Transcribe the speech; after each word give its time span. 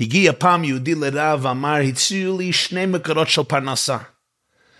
הגיע 0.00 0.32
פעם 0.38 0.64
יהודי 0.64 0.94
לרב 0.94 1.44
ואמר, 1.44 1.74
הציעו 1.74 2.38
לי 2.38 2.52
שני 2.52 2.86
מקורות 2.86 3.28
של 3.28 3.42
פרנסה. 3.42 3.98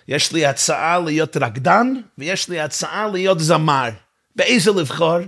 יש 0.09 0.33
לי 0.33 0.47
הצעה 0.47 0.99
להיות 0.99 1.37
רקדן, 1.37 1.95
ויש 2.19 2.49
לי 2.49 2.61
הצעה 2.61 3.07
להיות 3.09 3.41
זמר. 3.41 3.89
באיזה 4.37 4.71
לבחור? 4.71 5.19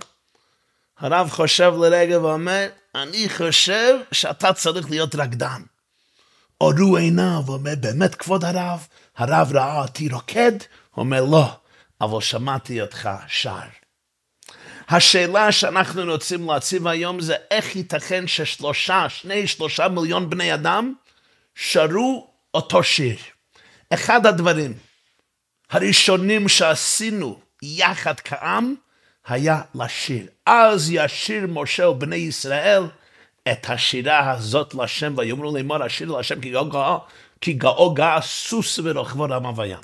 הרב 0.98 1.30
חושב 1.30 1.72
לרגע 1.80 2.20
ואומר, 2.20 2.66
אני 2.94 3.28
חושב 3.28 3.96
שאתה 4.12 4.52
צריך 4.52 4.90
להיות 4.90 5.14
רקדן. 5.14 5.62
אורו 6.60 6.96
עיניו, 6.96 7.42
ואומר, 7.46 7.74
באמת 7.80 8.14
כבוד 8.14 8.44
הרב? 8.44 8.86
הרב 9.16 9.52
ראה 9.52 9.82
אותי 9.82 10.08
רוקד? 10.08 10.52
אומר, 10.96 11.24
לא, 11.24 11.52
אבל 12.00 12.20
שמעתי 12.20 12.80
אותך 12.80 13.10
שר. 13.26 13.83
השאלה 14.88 15.52
שאנחנו 15.52 16.02
רוצים 16.02 16.50
להציב 16.50 16.86
היום 16.86 17.20
זה 17.20 17.34
איך 17.50 17.76
ייתכן 17.76 18.26
ששלושה, 18.26 19.08
שני, 19.08 19.46
שלושה 19.46 19.88
מיליון 19.88 20.30
בני 20.30 20.54
אדם 20.54 20.94
שרו 21.54 22.30
אותו 22.54 22.82
שיר. 22.82 23.16
אחד 23.90 24.26
הדברים 24.26 24.72
הראשונים 25.70 26.48
שעשינו 26.48 27.38
יחד 27.62 28.20
כעם 28.20 28.74
היה 29.26 29.60
לשיר. 29.74 30.26
אז 30.46 30.90
ישיר 30.90 31.46
משה 31.48 31.88
ובני 31.88 32.16
ישראל 32.16 32.82
את 33.52 33.70
השירה 33.70 34.30
הזאת 34.30 34.74
לשם, 34.74 35.14
ויאמרו 35.16 35.56
לאמור 35.56 35.82
השיר 35.82 36.10
לשם 36.10 36.40
כי 36.40 36.50
גאו 36.50 37.00
כי 37.40 37.52
גאו 37.52 37.94
גאה 37.94 38.20
סוס 38.22 38.78
ורוכבו 38.84 39.24
רמה 39.24 39.52
וים. 39.56 39.78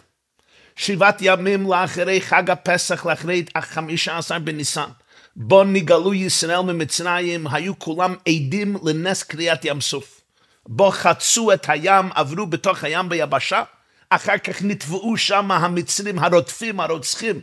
שבעת 0.77 1.19
ימים 1.21 1.71
לאחרי 1.71 2.21
חג 2.21 2.51
הפסח, 2.51 3.07
לאחרי 3.07 3.45
החמישה 3.55 4.19
עשר 4.19 4.38
בניסן, 4.38 4.88
בו 5.37 5.65
נגאלו 5.65 6.15
ישראל 6.15 6.61
ממצרים, 6.61 7.47
היו 7.47 7.79
כולם 7.79 8.15
עדים 8.29 8.77
לנס 8.84 9.23
קריאת 9.23 9.65
ים 9.65 9.80
סוף. 9.80 10.21
בו 10.66 10.91
חצו 10.91 11.52
את 11.52 11.66
הים, 11.69 12.09
עברו 12.15 12.47
בתוך 12.47 12.84
הים 12.84 13.09
ביבשה, 13.09 13.63
אחר 14.10 14.38
כך 14.38 14.63
נתבעו 14.63 15.16
שם 15.16 15.51
המצרים 15.51 16.19
הרודפים, 16.19 16.80
הרוצחים, 16.80 17.41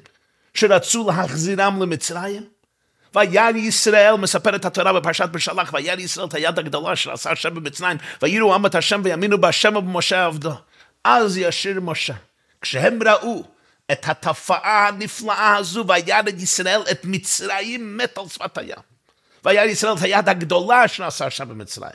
שרצו 0.54 1.08
להחזירם 1.08 1.82
למצרים. 1.82 2.44
וירא 3.16 3.50
ישראל, 3.56 4.16
מספרת 4.16 4.66
התורה 4.66 4.94
בפרשת 4.94 5.30
בשלח, 5.30 5.74
וירא 5.74 6.00
ישראל 6.00 6.28
את 6.28 6.34
היד 6.34 6.60
הגדולה 6.60 6.96
שעשה 6.96 7.32
השם 7.32 7.56
במצרים, 7.56 7.98
ויראו 8.22 8.56
עם 8.56 8.66
את 8.66 8.76
השם 8.76 9.02
ויאמינו 9.04 9.42
בהשם 9.42 9.76
ובמשה 9.76 10.26
עבדו. 10.26 10.54
אז 11.04 11.38
ישיר 11.38 11.82
משה. 11.82 12.14
כשהם 12.62 13.00
ראו 13.06 13.44
את 13.92 14.10
התופעה 14.10 14.88
הנפלאה 14.88 15.56
הזו, 15.56 15.86
וירא 15.88 16.22
ישראל 16.38 16.82
את 16.92 17.02
מצרים 17.04 17.98
מת 17.98 18.18
על 18.18 18.28
שפת 18.28 18.58
הים. 18.58 18.78
וירא 19.46 19.64
ישראל 19.64 19.94
את 19.94 20.02
היד 20.02 20.30
הגדולה 20.30 20.88
שנעשה 20.88 21.26
השם 21.26 21.50
במצרים. 21.50 21.92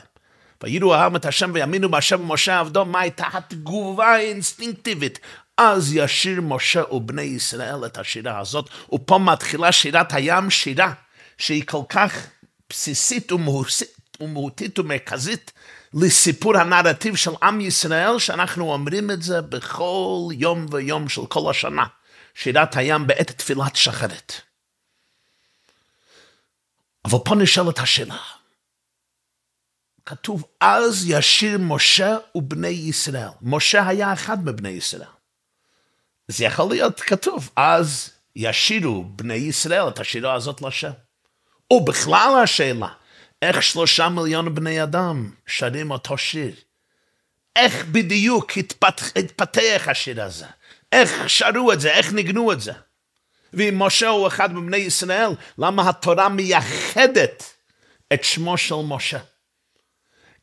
ויראו 0.63 0.95
העם 0.95 1.15
את 1.15 1.25
השם 1.25 1.51
ויאמינו 1.53 1.91
בהשם 1.91 2.21
ומשה 2.21 2.59
עבדו, 2.59 2.85
מה 2.85 2.99
הייתה 2.99 3.25
התגובה 3.33 4.07
האינסטינקטיבית? 4.07 5.19
אז 5.57 5.95
ישיר 5.95 6.41
משה 6.41 6.83
ובני 6.91 7.21
ישראל 7.21 7.85
את 7.85 7.97
השירה 7.97 8.39
הזאת, 8.39 8.69
ופה 8.93 9.17
מתחילה 9.17 9.71
שירת 9.71 10.13
הים, 10.13 10.49
שירה 10.49 10.93
שהיא 11.37 11.63
כל 11.65 11.81
כך 11.89 12.27
בסיסית 12.69 13.31
ומהותית 14.19 14.79
ומרכזית 14.79 15.51
לסיפור 15.93 16.57
הנרטיב 16.57 17.15
של 17.15 17.31
עם 17.43 17.61
ישראל, 17.61 18.19
שאנחנו 18.19 18.73
אומרים 18.73 19.11
את 19.11 19.21
זה 19.21 19.41
בכל 19.41 20.29
יום 20.31 20.65
ויום 20.71 21.09
של 21.09 21.25
כל 21.25 21.49
השנה. 21.49 21.85
שירת 22.35 22.75
הים 22.75 23.07
בעת 23.07 23.31
תפילת 23.31 23.75
שחרת. 23.75 24.33
אבל 27.05 27.17
פה 27.25 27.35
נשאלת 27.35 27.79
השאלה. 27.79 28.17
כתוב, 30.05 30.45
אז 30.59 31.05
ישיר 31.07 31.57
משה 31.57 32.17
ובני 32.35 32.67
ישראל. 32.67 33.29
משה 33.41 33.87
היה 33.87 34.13
אחד 34.13 34.45
מבני 34.45 34.69
ישראל. 34.69 35.07
זה 36.27 36.45
יכול 36.45 36.69
להיות 36.69 37.01
כתוב, 37.01 37.49
אז 37.55 38.09
ישירו 38.35 39.03
בני 39.03 39.33
ישראל 39.33 39.87
את 39.87 39.99
השירה 39.99 40.33
הזאת 40.33 40.61
לשם. 40.61 40.91
ובכלל 41.73 42.39
השאלה, 42.43 42.87
איך 43.43 43.63
שלושה 43.63 44.09
מיליון 44.09 44.55
בני 44.55 44.83
אדם 44.83 45.29
שרים 45.45 45.91
אותו 45.91 46.17
שיר? 46.17 46.55
איך 47.55 47.85
בדיוק 47.85 48.57
התפתח, 48.57 49.11
התפתח 49.15 49.83
השיר 49.87 50.23
הזה? 50.23 50.45
איך 50.91 51.29
שרו 51.29 51.71
את 51.73 51.81
זה? 51.81 51.91
איך 51.91 52.13
ניגנו 52.13 52.51
את 52.51 52.61
זה? 52.61 52.71
ואם 53.53 53.79
משה 53.79 54.07
הוא 54.07 54.27
אחד 54.27 54.53
מבני 54.53 54.77
ישראל, 54.77 55.29
למה 55.57 55.89
התורה 55.89 56.29
מייחדת 56.29 57.43
את 58.13 58.23
שמו 58.23 58.57
של 58.57 58.75
משה? 58.75 59.19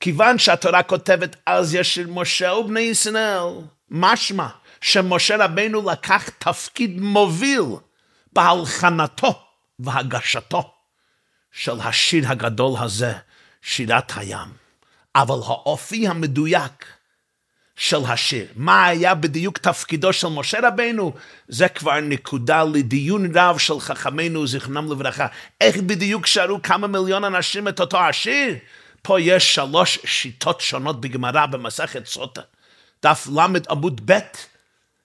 כיוון 0.01 0.39
שהתורה 0.39 0.83
כותבת 0.83 1.37
אז 1.47 1.75
ישיר 1.75 2.09
משה 2.09 2.53
ובני 2.53 2.81
ישראל, 2.81 3.45
משמע 3.91 4.49
שמשה 4.81 5.45
רבנו 5.45 5.91
לקח 5.91 6.29
תפקיד 6.39 7.01
מוביל 7.01 7.63
בהלחנתו 8.33 9.43
והגשתו 9.79 10.80
של 11.53 11.81
השיר 11.81 12.29
הגדול 12.29 12.73
הזה, 12.79 13.13
שירת 13.63 14.13
הים. 14.17 14.49
אבל 15.15 15.39
האופי 15.47 16.09
המדויק 16.09 16.87
של 17.77 18.05
השיר, 18.09 18.47
מה 18.57 18.87
היה 18.87 19.15
בדיוק 19.15 19.59
תפקידו 19.59 20.13
של 20.13 20.29
משה 20.29 20.59
רבנו, 20.69 21.13
זה 21.49 21.69
כבר 21.69 22.01
נקודה 22.01 22.65
לדיון 22.65 23.37
רב 23.37 23.59
של 23.59 23.81
חכמינו, 23.81 24.47
זיכרונם 24.47 24.93
לברכה. 24.93 25.27
איך 25.61 25.77
בדיוק 25.77 26.27
שרו 26.27 26.63
כמה 26.63 26.87
מיליון 26.87 27.25
אנשים 27.25 27.69
את 27.69 27.81
אותו 27.81 27.99
השיר? 27.99 28.55
פה 29.03 29.21
יש 29.21 29.55
שלוש 29.55 29.99
שיטות 30.05 30.61
שונות 30.61 31.01
בגמרא 31.01 31.47
במסכת 31.47 32.07
סוטה. 32.07 32.41
דף 33.03 33.29
ל 33.37 33.39
עמוד 33.71 34.01
ב' 34.05 34.19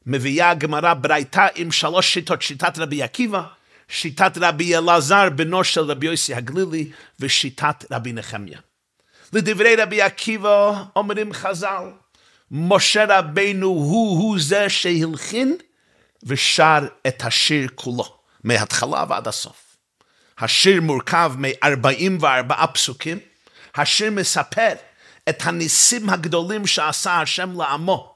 מביאה 0.06 0.50
הגמרא 0.50 0.94
ברייתא 0.94 1.48
עם 1.56 1.72
שלוש 1.72 2.14
שיטות, 2.14 2.42
שיטת 2.42 2.78
רבי 2.78 3.04
עקיבא, 3.04 3.44
שיטת 3.88 4.38
רבי 4.38 4.78
אלעזר 4.78 5.30
בנו 5.30 5.64
של 5.64 5.82
רבי 5.82 6.06
יוסי 6.06 6.34
הגלילי 6.34 6.92
ושיטת 7.20 7.86
רבי 7.92 8.14
נחמיה. 8.14 8.60
לדברי 9.34 9.76
רבי 9.76 10.02
עקיבא 10.02 10.84
אומרים 10.96 11.34
חז"ל, 11.34 11.92
משה 12.52 13.06
רבנו 13.10 13.68
הוא 13.68 14.20
הוא 14.20 14.38
זה 14.40 14.70
שהלחין 14.70 15.56
ושר 16.24 16.88
את 17.08 17.24
השיר 17.26 17.68
כולו, 17.76 18.18
מההתחלה 18.44 19.06
ועד 19.10 19.28
הסוף. 19.28 19.78
השיר 20.40 20.82
מורכב 20.82 21.34
מ-44 21.38 22.68
פסוקים, 22.74 23.20
השיר 23.76 24.12
מספר 24.12 24.72
את 25.30 25.42
הניסים 25.44 26.10
הגדולים 26.10 26.68
שעשה 26.68 27.22
השם 27.22 27.62
לעמו 27.62 28.16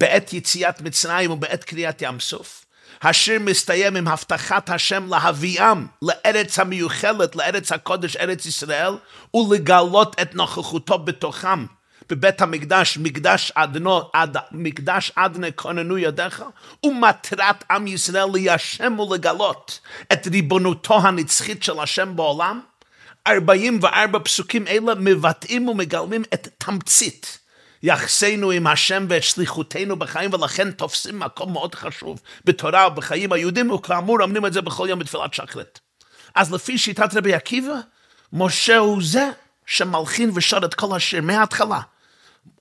בעת 0.00 0.32
יציאת 0.32 0.80
מצרים 0.80 1.30
ובעת 1.30 1.64
קריאת 1.64 2.02
ים 2.02 2.20
סוף. 2.20 2.63
השיר 3.02 3.40
מסתיים 3.40 3.96
עם 3.96 4.08
הבטחת 4.08 4.70
השם 4.70 5.06
להביאם 5.08 5.86
לארץ 6.02 6.58
המיוחלת, 6.58 7.36
לארץ 7.36 7.72
הקודש, 7.72 8.16
ארץ 8.16 8.46
ישראל, 8.46 8.92
ולגלות 9.34 10.16
את 10.22 10.34
נוכחותו 10.34 10.98
בתוכם. 10.98 11.66
בבית 12.08 12.42
המקדש, 12.42 12.98
מקדש 12.98 13.52
אדנו, 13.54 14.00
עד, 14.12 14.36
מקדש 14.52 15.12
אדנה 15.14 15.50
כוננו 15.50 15.98
ידיך, 15.98 16.44
ומטרת 16.86 17.64
עם 17.70 17.86
ישראל 17.86 18.28
ליישם 18.32 18.98
ולגלות 18.98 19.80
את 20.12 20.26
ריבונותו 20.26 20.98
הנצחית 20.98 21.62
של 21.62 21.80
השם 21.80 22.16
בעולם, 22.16 22.60
44 23.26 24.18
פסוקים 24.18 24.66
אלה 24.66 24.94
מבטאים 24.94 25.68
ומגלמים 25.68 26.22
את 26.34 26.48
תמצית 26.58 27.38
יחסנו 27.84 28.50
עם 28.50 28.66
השם 28.66 29.06
ואת 29.08 29.22
שליחותנו 29.22 29.96
בחיים, 29.96 30.34
ולכן 30.34 30.70
תופסים 30.70 31.18
מקום 31.18 31.52
מאוד 31.52 31.74
חשוב 31.74 32.20
בתורה 32.44 32.88
ובחיים 32.88 33.32
היהודים, 33.32 33.70
וכאמור 33.70 34.22
אומרים 34.22 34.46
את 34.46 34.52
זה 34.52 34.60
בכל 34.60 34.86
יום 34.90 34.98
בתפילת 34.98 35.34
שחרית. 35.34 35.80
אז 36.34 36.52
לפי 36.52 36.78
שיטת 36.78 37.14
רבי 37.14 37.34
עקיבא, 37.34 37.74
משה 38.32 38.76
הוא 38.76 38.98
זה 39.02 39.30
שמלחין 39.66 40.30
ושר 40.34 40.58
את 40.64 40.74
כל 40.74 40.96
השיר 40.96 41.22
מההתחלה. 41.22 41.80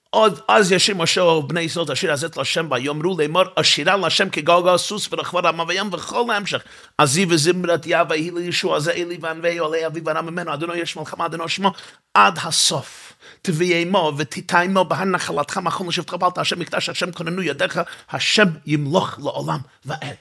עוד 0.09 0.39
אז 0.47 0.71
ישיר 0.71 0.95
משה 0.95 1.23
ובני 1.23 1.61
ישראל 1.61 1.85
את 1.85 1.89
השיר 1.89 2.13
הזה 2.13 2.27
להשם 2.37 2.67
ויאמרו 2.71 3.17
לאמור 3.19 3.43
השירה 3.57 3.97
להשם 3.97 4.29
כגלגל 4.29 4.77
סוס 4.77 5.07
ורחבר 5.11 5.47
עמה 5.47 5.63
וים 5.67 5.93
וכל 5.93 6.31
ההמשך 6.31 6.63
עזי 6.97 7.25
וזמרת 7.29 7.85
יה 7.85 8.03
ויהי 8.09 8.31
לישוע 8.31 8.79
זה 8.79 8.91
אלי 8.91 9.17
וענבי 9.21 9.57
עולי 9.57 9.85
אבי 9.85 10.01
ורם 10.05 10.25
ממנו 10.25 10.53
אדוני 10.53 10.77
יש 10.77 10.95
מלחמה 10.95 11.25
אדוני 11.25 11.49
שמו 11.49 11.71
עד 12.13 12.39
הסוף 12.43 13.12
תביאמו 13.41 14.13
ותתאמו 14.17 14.85
בהר 14.85 15.03
נחלתך 15.03 15.57
מכון 15.57 15.87
לשבתך 15.87 16.13
בעלת 16.13 16.37
השם 16.37 16.59
מקדש 16.59 16.89
השם 16.89 17.11
כוננו 17.11 17.41
ידיך 17.41 17.81
השם 18.09 18.47
ימלוך 18.65 19.19
לעולם 19.19 19.59
ועד. 19.85 20.17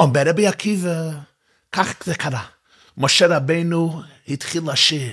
אומר 0.00 0.22
רבי 0.26 0.46
עקיבא 0.46 1.10
כך 1.72 1.94
זה 2.04 2.14
קרה 2.14 2.44
משה 2.96 3.26
רבנו 3.36 4.02
התחיל 4.28 4.62
לשיר 4.66 5.12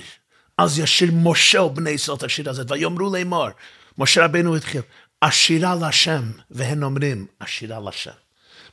אז 0.58 0.78
ישיר 0.78 1.10
משה 1.12 1.62
ובני 1.62 1.90
ישראל 1.90 2.16
את 2.16 2.22
השיר 2.22 2.50
הזה 2.50 2.62
ויאמרו 2.68 3.14
לאמור 3.14 3.48
משה 3.98 4.24
רבנו 4.24 4.56
התחיל, 4.56 4.80
השירה 5.22 5.74
לשם, 5.74 6.22
והם 6.50 6.82
אומרים, 6.82 7.26
השירה 7.40 7.80
לשם. 7.88 8.10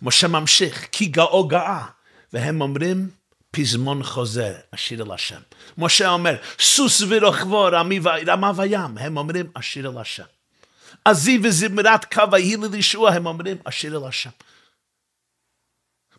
משה 0.02 0.28
ממשיך, 0.28 0.88
כי 0.92 1.06
גאו 1.06 1.48
גאה, 1.48 1.86
והם 2.34 2.62
אומרים, 2.62 3.10
פזמון 3.52 4.04
חוזר, 4.04 4.54
השיר 4.74 5.04
אל 5.04 5.12
השם. 5.12 5.40
משה 5.78 6.10
אומר, 6.10 6.36
סוס 6.60 7.04
ורוכבו 7.08 7.68
רמה 8.28 8.52
וים, 8.56 8.98
הם 8.98 9.18
אומרים, 9.18 9.52
השיר 9.56 9.90
אל 9.90 9.98
השם. 9.98 10.24
עזי 11.06 11.40
וזמרת 11.44 12.14
קו 12.14 12.24
ההיא 12.32 12.58
לישוע, 12.72 13.12
הם 13.12 13.26
אומרים, 13.26 13.58
השיר 13.66 13.98
אל 13.98 14.08
השם. 14.08 14.30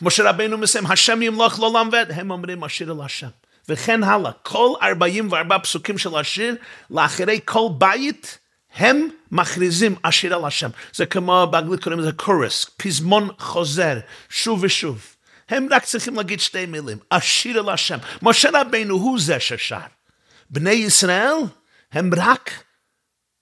משה 0.02 0.31
רבינו 0.31 0.58
מסיים, 0.58 0.87
השם 0.87 1.23
ימלוך 1.23 1.58
לעולם 1.58 1.88
ועד, 1.93 2.11
הם 2.11 2.31
אומרים, 2.31 2.64
השיר 2.64 2.93
אל 2.93 3.00
השם. 3.05 3.29
וכן 3.69 4.05
הלאה, 4.05 4.32
כל 4.43 4.69
44 4.82 5.58
פסוקים 5.58 5.99
של 5.99 6.17
השיר, 6.17 6.56
לאחרי 6.90 7.40
כל 7.44 7.69
בית, 7.79 8.38
הם 8.75 9.08
מכריזים 9.31 9.94
השיר 10.05 10.34
על 10.34 10.44
השם. 10.44 10.70
זה 10.93 11.06
כמו 11.06 11.46
באנגלית 11.50 11.82
קוראים 11.82 12.00
לזה 12.00 12.12
קורס, 12.12 12.70
פזמון 12.76 13.29
חוזר, 13.38 13.99
שוב 14.29 14.58
ושוב. 14.62 15.12
הם 15.53 15.69
רק 15.71 15.85
צריכים 15.85 16.17
להגיד 16.17 16.41
שתי 16.41 16.67
מילים, 16.67 16.99
השיר 17.11 17.59
על 17.59 17.69
השם. 17.69 17.99
משה 18.23 18.49
רבינו 18.53 18.95
הוא 18.95 19.21
זה 19.21 19.41
ששר. 19.41 19.79
בני 20.51 20.71
ישראל 20.71 21.35
הם 21.93 22.11
רק 22.17 22.65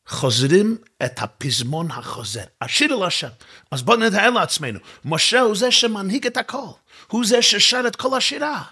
חוזרים 0.06 0.76
את 1.04 1.22
הפזמון 1.22 1.90
החוזר, 1.90 2.44
השיר 2.60 2.94
על 2.94 3.02
השם. 3.02 3.28
אז 3.70 3.82
בואו 3.82 3.96
נתאר 3.96 4.30
לעצמנו, 4.30 4.78
משה 5.04 5.40
הוא 5.40 5.56
זה 5.56 5.72
שמנהיג 5.72 6.26
את 6.26 6.36
הכל, 6.36 6.66
הוא 7.06 7.24
זה 7.26 7.42
ששר 7.42 7.82
את 7.86 7.96
כל 7.96 8.16
השירה. 8.16 8.62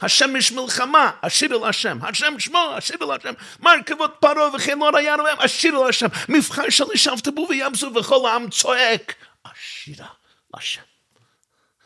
השם 0.00 0.36
יש 0.36 0.52
מלחמה, 0.52 1.10
השיר 1.22 1.56
אל 1.56 1.68
השם, 1.68 1.98
השם 2.02 2.34
שמו, 2.38 2.72
השיר 2.76 2.96
אל 3.02 3.10
השם, 3.10 3.32
מרכבות 3.60 4.16
פרעה 4.20 4.54
וכנור 4.54 4.96
הירם, 4.96 5.36
השיר 5.38 5.76
אל 5.76 5.88
השם, 5.88 6.06
מבחר 6.28 6.70
של 6.70 6.84
ישבת 6.94 7.28
בו 7.28 7.46
וימסו 7.48 7.94
וכל 7.94 8.28
העם 8.28 8.50
צועק, 8.50 9.14
השירה 9.44 10.08
לשם. 10.56 10.89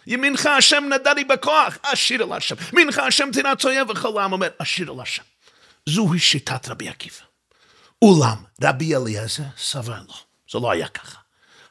ימינך 0.07 0.47
השם 0.47 0.85
נדרי 0.95 1.25
בכוח, 1.25 1.79
השיר 1.93 2.23
אל 2.23 2.33
השם. 2.33 2.55
מינך 2.73 2.99
השם 2.99 3.29
תירץ 3.33 3.65
אויב 3.65 3.91
וכל 3.91 4.21
העם 4.21 4.33
אומר, 4.33 4.49
השיר 4.61 4.93
אל 4.93 5.01
השם. 5.01 5.23
זוהי 5.87 6.19
שיטת 6.19 6.69
רבי 6.69 6.89
עקיבא. 6.89 7.17
אולם 8.03 8.37
רבי 8.63 8.97
אליעזר 8.97 9.43
סבר 9.57 10.01
לו, 10.09 10.15
זה 10.53 10.59
לא 10.59 10.71
היה 10.71 10.89
ככה. 10.89 11.19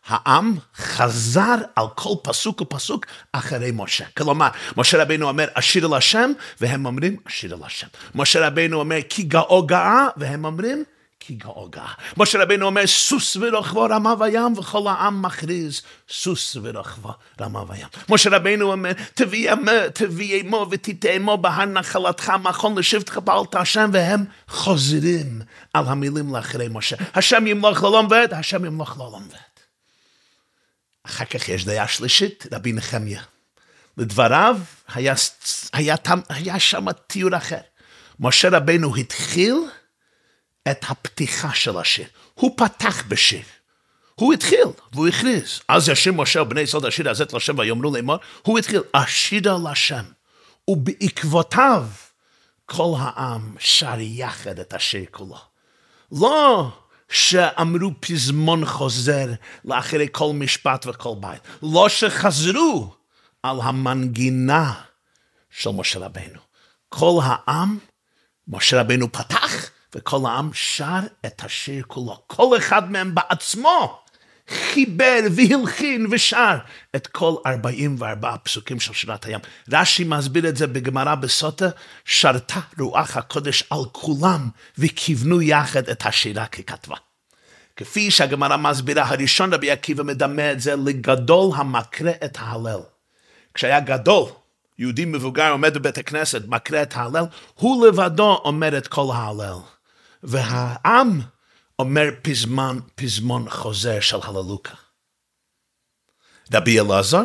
העם 0.07 0.57
חזר 0.75 1.56
על 1.75 1.85
כל 1.95 2.13
פסוק 2.24 2.62
ופסוק 2.62 3.06
אחרי 3.31 3.71
משה. 3.74 4.06
כלומר, 4.18 4.47
משה 4.77 5.01
רבינו 5.01 5.27
אומר, 5.27 5.47
אשיר 5.53 5.85
אל 5.85 5.94
השם, 5.94 6.31
והם 6.62 6.85
אומרים, 6.85 7.18
אשיר 7.27 7.56
אל 7.56 7.63
השם. 7.63 7.88
משה 8.15 8.47
רבינו 8.47 8.80
אומר, 8.80 8.97
כי 9.09 9.24
גאו 9.24 9.65
גאה, 9.65 10.07
והם 10.18 10.45
אומרים, 10.45 10.83
כי 11.25 11.34
גאו 11.34 11.70
גאה. 11.70 11.94
משה 12.18 12.44
רבינו 12.44 12.66
אומר, 12.66 12.88
סוס 12.88 13.38
ורוכבו 13.40 13.81
רמה 13.81 14.14
וים, 14.20 14.58
וכל 14.58 14.88
העם 14.88 15.22
מכריז, 15.22 15.81
סוס 16.10 16.58
ורוכבו 16.62 17.12
רמה 17.42 17.64
וים. 17.68 17.88
משה 18.10 18.30
רבינו 18.30 18.72
אומר, 18.72 18.92
תביא 19.94 20.42
אמו 20.42 20.68
ותיתה 20.72 21.10
אמו 21.10 21.38
בהר 21.38 21.66
נחלתך, 21.66 22.34
מכון 22.44 22.78
לשבתך 22.78 23.20
פעלת 23.25 23.56
השם, 23.56 23.90
והם 23.94 24.25
חוזרים 24.48 25.42
על 25.74 25.86
המילים 25.88 26.36
לאחרי 26.36 26.68
משה. 26.72 26.96
השם 27.14 27.48
ימלוך 27.48 27.84
לעולם 27.84 28.08
ועד, 28.10 28.34
השם 28.34 28.66
ימלוך 28.66 28.98
לעולם 28.98 29.28
ועד. 29.31 29.40
אחר 31.04 31.26
כך 31.26 31.50
יש 31.50 31.66
דעה 31.66 31.88
שלישית, 31.88 32.46
רבי 32.52 32.74
נחמיה. 32.74 33.22
לדבריו, 33.98 34.58
היה, 34.94 35.14
היה, 35.74 35.96
היה, 36.06 36.16
היה 36.30 36.60
שם 36.60 36.92
תיאור 37.08 37.38
אחר. 37.38 37.62
משה 38.19 38.50
רבנו 38.50 38.96
התחיל 38.96 39.56
את 40.71 40.86
הפתיחה 40.89 41.54
של 41.54 41.77
השיר. 41.77 42.07
הוא 42.33 42.57
פתח 42.57 43.04
בשיר. 43.07 43.44
הוא 44.15 44.33
התחיל, 44.33 44.68
והוא 44.94 45.07
הכריז. 45.07 45.60
אז 45.68 45.89
ישיר 45.89 46.13
משה 46.13 46.42
ובני 46.42 46.62
ישראל 46.62 46.86
השיר 46.86 47.10
הזה 47.10 47.24
לשם 47.33 47.57
ויאמרו 47.57 47.95
לאמור, 47.95 48.18
הוא 48.42 48.60
התחיל, 48.60 48.81
השירה 48.94 49.71
לשם. 49.71 50.04
ובעקבותיו 50.68 51.86
כל 52.65 52.94
העם 53.00 53.56
שר 53.60 54.00
יחד 54.00 54.60
את 54.60 54.74
השיר 54.74 55.06
כולו. 55.12 55.38
לא 56.12 56.69
שאמרו 57.09 57.92
פזמון 58.00 58.66
חוזר 58.66 59.27
לאחרי 59.66 60.07
כל 60.12 60.31
משפט 60.33 60.86
וכל 60.88 61.13
בית. 61.19 61.42
לא 61.63 61.89
שחזרו 61.89 62.95
על 63.44 63.62
המנגינה 63.62 64.74
של 65.50 65.69
משה 65.69 66.00
רבנו. 66.00 66.39
כל 66.89 67.19
העם, 67.24 67.77
משה 68.48 68.81
רבנו 68.81 69.12
פתח, 69.12 69.69
וכל 69.95 70.25
העם 70.25 70.50
שר 70.54 71.00
את 71.25 71.44
השיר 71.44 71.84
כולו. 71.88 72.24
כל 72.28 72.57
אחד 72.57 72.92
מהם 72.92 73.16
בעצמו 73.16 74.04
חיבר 74.48 75.19
והלחין 75.31 76.07
ושר 76.12 76.57
את 76.95 77.07
כל 77.07 77.36
44 77.45 78.30
הפסוקים 78.34 78.80
של 78.80 78.94
שירת 78.94 79.25
הים. 79.25 79.40
רש"י 79.72 80.04
מסביר 80.04 80.50
את 80.50 80.57
זה 80.57 80.68
בגמרא 80.68 81.16
בסוטה, 81.16 81.69
שרתה 82.06 82.60
רוח 82.80 83.18
הקודש 83.18 83.63
על 83.69 83.80
כולם 83.92 84.50
וכיוונו 84.78 85.42
יחד 85.42 85.90
את 85.90 86.06
השירה 86.06 86.45
ככתבה. 86.45 86.95
כפי 87.75 88.12
שהגמרא 88.12 88.57
מסבירה, 88.57 89.10
הראשון 89.10 89.54
רבי 89.54 89.72
עקיבא 89.72 90.04
מדמה 90.04 90.51
את 90.51 90.60
זה 90.60 90.75
לגדול 90.75 91.51
המקרה 91.56 92.12
את 92.25 92.38
ההלל. 92.40 92.80
כשהיה 93.54 93.80
גדול, 93.80 94.30
יהודי 94.80 95.06
מבוגר 95.06 95.51
עומד 95.51 95.74
בבית 95.74 95.98
הכנסת, 95.98 96.42
מקרא 96.48 96.81
את 96.81 96.94
ההלל, 96.95 97.25
הוא 97.56 97.88
לבדו 97.88 98.42
אומר 98.45 98.78
את 98.78 98.88
כל 98.88 99.07
ההלל. 99.13 99.73
והעם 100.24 101.22
אומר 101.80 102.10
פזמון, 102.22 102.81
פזמון 102.96 103.50
חוזר 103.50 104.00
של 104.00 104.18
הללוקה. 104.24 104.74
רבי 106.54 106.80
אלעזר, 106.80 107.24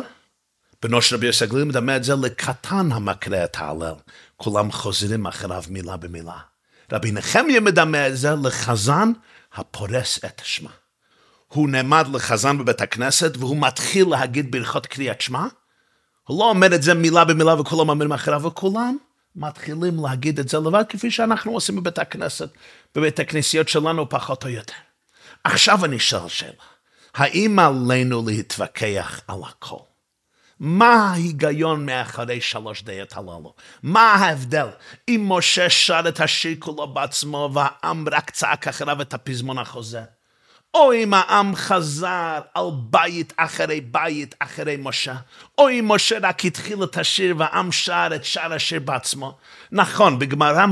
בנו 0.81 1.01
של 1.01 1.15
רבי 1.15 1.25
יוסי 1.25 1.43
הגליל, 1.43 1.63
מדמה 1.63 1.95
את 1.95 2.03
זה 2.03 2.13
לקטן 2.15 2.91
המקרא 2.91 3.43
את 3.43 3.55
ההלל. 3.55 3.93
כולם 4.37 4.71
חוזרים 4.71 5.27
אחריו 5.27 5.63
מילה 5.69 5.97
במילה. 5.97 6.37
רבי 6.91 7.11
נחמיה 7.11 7.59
מדמה 7.59 8.07
את 8.07 8.17
זה 8.17 8.29
לחזן 8.43 9.11
הפורס 9.53 10.25
את 10.25 10.41
שמע. 10.43 10.69
הוא 11.47 11.69
נעמד 11.69 12.07
לחזן 12.13 12.57
בבית 12.57 12.81
הכנסת 12.81 13.37
והוא 13.37 13.57
מתחיל 13.61 14.07
להגיד 14.09 14.51
ברכות 14.51 14.85
קריאת 14.85 15.21
שמע. 15.21 15.47
הוא 16.27 16.39
לא 16.39 16.49
אומר 16.49 16.75
את 16.75 16.83
זה 16.83 16.93
מילה 16.93 17.25
במילה 17.25 17.61
וכולם 17.61 17.89
אומרים 17.89 18.11
אחריו, 18.11 18.43
וכולם 18.43 18.97
מתחילים 19.35 20.05
להגיד 20.05 20.39
את 20.39 20.49
זה 20.49 20.57
לבד 20.57 20.83
כפי 20.89 21.11
שאנחנו 21.11 21.51
עושים 21.51 21.75
בבית 21.75 21.99
הכנסת, 21.99 22.49
בבית 22.95 23.19
הכנסיות 23.19 23.69
שלנו 23.69 24.09
פחות 24.09 24.43
או 24.43 24.49
יותר. 24.49 24.73
עכשיו 25.43 25.85
אני 25.85 25.99
שואל 25.99 26.29
שאלה, 26.29 26.51
האם 27.15 27.59
עלינו 27.59 28.23
להתווכח 28.27 29.21
על 29.27 29.39
הכל? 29.49 29.79
מה 30.59 30.93
ההיגיון 30.93 31.85
מאחורי 31.85 32.41
שלוש 32.41 32.83
דעות 32.83 33.17
הללו? 33.17 33.53
מה 33.83 34.13
ההבדל 34.13 34.67
אם 35.07 35.25
משה 35.27 35.69
שר 35.69 36.01
את 36.07 36.19
השיר 36.19 36.55
כולו 36.59 36.93
בעצמו 36.93 37.49
והעם 37.53 38.05
רק 38.11 38.29
צעק 38.29 38.67
אחריו 38.67 39.01
את 39.01 39.13
הפזמון 39.13 39.57
החוזר? 39.57 40.03
או 40.73 40.93
אם 40.93 41.13
העם 41.13 41.55
חזר 41.55 42.39
על 42.53 42.65
בית 42.89 43.33
אחרי 43.37 43.81
בית 43.81 44.35
אחרי 44.39 44.77
משה, 44.79 45.15
או 45.57 45.69
אם 45.69 45.85
משה 45.87 46.17
רק 46.21 46.45
התחיל 46.45 46.83
את 46.83 46.97
השיר 46.97 47.35
והעם 47.37 47.71
שר 47.71 48.07
את 48.15 48.25
שר 48.25 48.53
השיר 48.53 48.79
בעצמו. 48.79 49.37
נכון, 49.71 50.19
בגמרא 50.19 50.65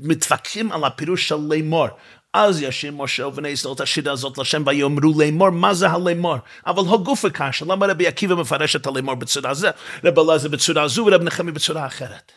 מתווכחים 0.00 0.72
על 0.72 0.84
הפירוש 0.84 1.28
של 1.28 1.38
לימור. 1.48 1.88
אז 2.34 2.62
ישיר 2.62 2.92
משה 2.92 3.26
ובני 3.26 3.48
ישראל 3.48 3.74
את 3.74 3.80
השירה 3.80 4.12
הזאת 4.12 4.38
לשם 4.38 4.62
ויאמרו 4.66 5.20
לאמור, 5.20 5.50
מה 5.50 5.74
זה 5.74 5.88
הלאמור? 5.88 6.36
אבל 6.66 6.94
הגוף 6.94 7.24
הקשה, 7.24 7.64
למה 7.64 7.86
רבי 7.86 8.06
עקיבא 8.06 8.34
מפרש 8.34 8.76
את 8.76 8.86
הלאמור 8.86 9.14
בצורה 9.14 9.54
זה, 9.54 9.70
רבי 10.04 10.20
אלעזר 10.20 10.48
בצורה 10.48 10.88
זו 10.88 11.06
ורבי 11.06 11.24
נחמי 11.24 11.52
בצורה 11.52 11.86
אחרת. 11.86 12.32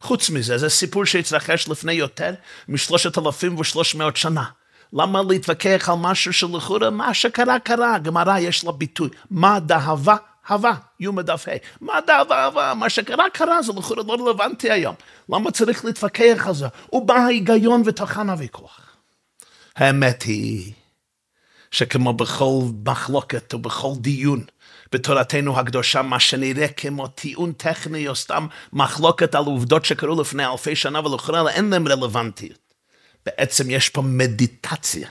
חוץ 0.00 0.30
מזה, 0.30 0.58
זה 0.58 0.68
סיפור 0.68 1.04
שהתרחש 1.04 1.68
לפני 1.68 1.92
יותר 1.92 2.34
משלושת 2.68 3.18
אלפים 3.18 3.58
ושלוש 3.58 3.94
מאות 3.94 4.16
שנה. 4.16 4.44
למה 4.94 5.22
להתווכח 5.28 5.88
על 5.88 5.96
משהו 5.98 6.32
שלכאורה, 6.32 6.90
מה 6.90 7.14
שקרה 7.14 7.58
קרה, 7.58 7.98
גמרא 7.98 8.38
יש 8.38 8.64
לה 8.64 8.72
ביטוי, 8.72 9.08
מה 9.30 9.60
דהבה 9.60 10.16
הווה, 10.48 10.74
יום 11.00 11.20
דף 11.20 11.48
ה', 11.48 11.84
מה 11.84 12.00
דהבה 12.06 12.44
הווה, 12.44 12.74
מה 12.74 12.90
שקרה 12.90 13.30
קרה, 13.32 13.62
זה 13.62 13.72
לכאורה 13.76 14.02
לא 14.06 14.12
רלוונטי 14.12 14.70
היום. 14.70 14.94
למה 15.28 15.50
צריך 15.50 15.84
להתווכח 15.84 16.44
על 16.46 16.54
זה? 16.54 16.66
ובא 16.92 17.14
ההיגיון 17.14 17.82
וטחן 17.84 18.30
הוויכוח. 18.30 18.80
האמת 19.76 20.22
היא 20.22 20.72
שכמו 21.70 22.12
בכל 22.12 22.60
מחלוקת 22.86 23.54
ובכל 23.54 23.92
דיון 23.96 24.44
בתורתנו 24.92 25.58
הקדושה, 25.58 26.02
מה 26.02 26.20
שנראה 26.20 26.68
כמו 26.68 27.06
טיעון 27.06 27.52
טכני 27.52 28.08
או 28.08 28.14
סתם 28.16 28.46
מחלוקת 28.72 29.34
על 29.34 29.44
עובדות 29.44 29.84
שקרו 29.84 30.20
לפני 30.20 30.46
אלפי 30.46 30.76
שנה 30.76 31.06
ולכאורה 31.06 31.50
אין 31.50 31.70
להם 31.70 31.88
רלוונטיות. 31.88 32.63
בעצם 33.26 33.70
יש 33.70 33.88
פה 33.88 34.02
מדיטציה 34.02 35.08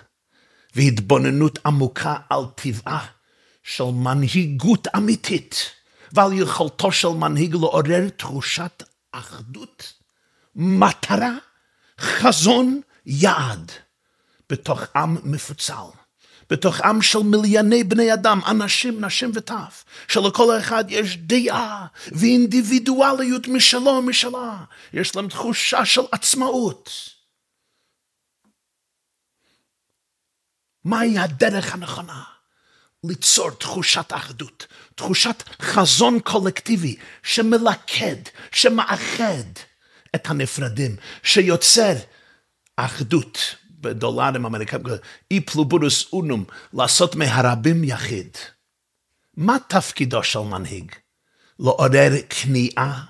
והתבוננות 0.75 1.59
עמוקה 1.65 2.15
על 2.29 2.43
טבעה 2.55 3.07
של 3.63 3.83
מנהיגות 3.83 4.87
אמיתית 4.95 5.71
ועל 6.11 6.33
יכולתו 6.33 6.91
של 6.91 7.07
מנהיג 7.07 7.53
לעורר 7.53 8.09
תחושת 8.17 8.83
אחדות, 9.11 9.93
מטרה, 10.55 11.31
חזון, 11.99 12.81
יעד. 13.05 13.71
בתוך 14.53 14.81
עם 14.95 15.17
מפוצל, 15.23 15.89
בתוך 16.49 16.81
עם 16.81 17.01
של 17.01 17.19
מיליוני 17.19 17.83
בני 17.83 18.13
אדם, 18.13 18.39
אנשים, 18.47 19.05
נשים 19.05 19.31
וטף, 19.33 19.83
שלכל 20.07 20.59
אחד 20.59 20.85
יש 20.87 21.17
דעה 21.17 21.85
ואינדיבידואליות 22.11 23.47
משלו 23.47 24.01
משלה, 24.01 24.57
יש 24.93 25.15
להם 25.15 25.27
תחושה 25.27 25.85
של 25.85 26.01
עצמאות. 26.11 27.12
מהי 30.85 31.19
הדרך 31.19 31.73
הנכונה? 31.73 32.23
ליצור 33.03 33.51
תחושת 33.51 34.13
אחדות, 34.13 34.67
תחושת 34.95 35.43
חזון 35.61 36.19
קולקטיבי 36.19 36.95
שמלכד, 37.23 38.15
שמאחד 38.51 39.43
את 40.15 40.29
הנפרדים, 40.29 40.95
שיוצר 41.23 41.93
אחדות 42.75 43.55
בדולרים 43.69 44.45
אמריקאים, 44.45 44.83
אי 45.31 45.39
פלובורוס 45.39 46.13
אונום, 46.13 46.45
לעשות 46.73 47.15
מהרבים 47.15 47.83
יחיד. 47.83 48.37
מה 49.37 49.57
תפקידו 49.67 50.23
של 50.23 50.39
מנהיג? 50.39 50.91
לעורר 51.59 52.11
כניעה 52.29 53.05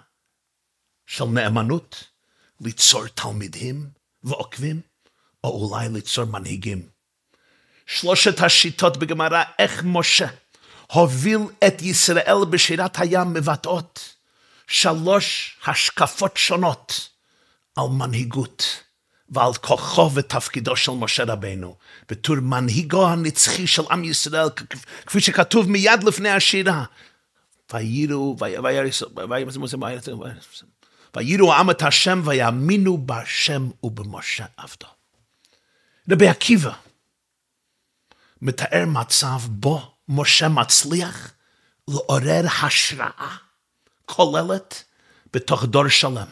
של 1.06 1.26
נאמנות? 1.26 2.04
ליצור 2.62 3.08
תלמידים 3.08 3.90
ועוקבים? 4.24 4.82
או 5.44 5.50
אולי 5.50 5.90
ליצור 5.90 6.26
מנהיגים? 6.26 6.93
שלושת 7.86 8.42
השיטות 8.42 8.98
בגמרא, 8.98 9.44
איך 9.60 9.82
משה 9.86 10.28
הוביל 10.92 11.40
את 11.68 11.82
ישראל 11.82 12.38
בשירת 12.50 13.00
הים 13.00 13.34
מבטאות 13.34 14.14
שלוש 14.68 15.58
השקפות 15.66 16.38
שונות 16.38 17.10
על 17.76 17.88
מנהיגות. 17.88 18.84
ועל 19.30 19.54
כוחו 19.54 20.12
ותפקידו 20.14 20.76
של 20.76 20.92
משה 20.92 21.24
רבנו, 21.24 21.76
בתור 22.10 22.36
מנהיגו 22.36 23.08
הנצחי 23.08 23.68
של 23.68 23.82
עם 23.92 24.04
ישראל, 24.04 24.48
כפי 25.06 25.22
שכתוב 25.22 25.70
מיד 25.70 26.04
לפני 26.04 26.30
השירה. 26.30 26.84
ויראו, 27.74 28.38
ויראו 31.16 31.54
עם 31.54 31.70
את 31.70 31.82
השם 31.82 32.22
ויאמינו 32.26 32.98
בהשם 32.98 33.70
ובמשה 33.84 34.46
עבדו. 34.58 34.88
רבי 36.12 36.28
עקיבא 36.28 36.72
מתאר 38.44 38.86
מצב 38.88 39.40
בו 39.48 39.82
משה 40.10 40.48
מצליח 40.50 41.32
לעורר 41.88 42.46
השראה 42.64 43.36
כוללת 44.06 44.84
בתוך 45.34 45.66
דור 45.66 45.88
שלם. 45.88 46.28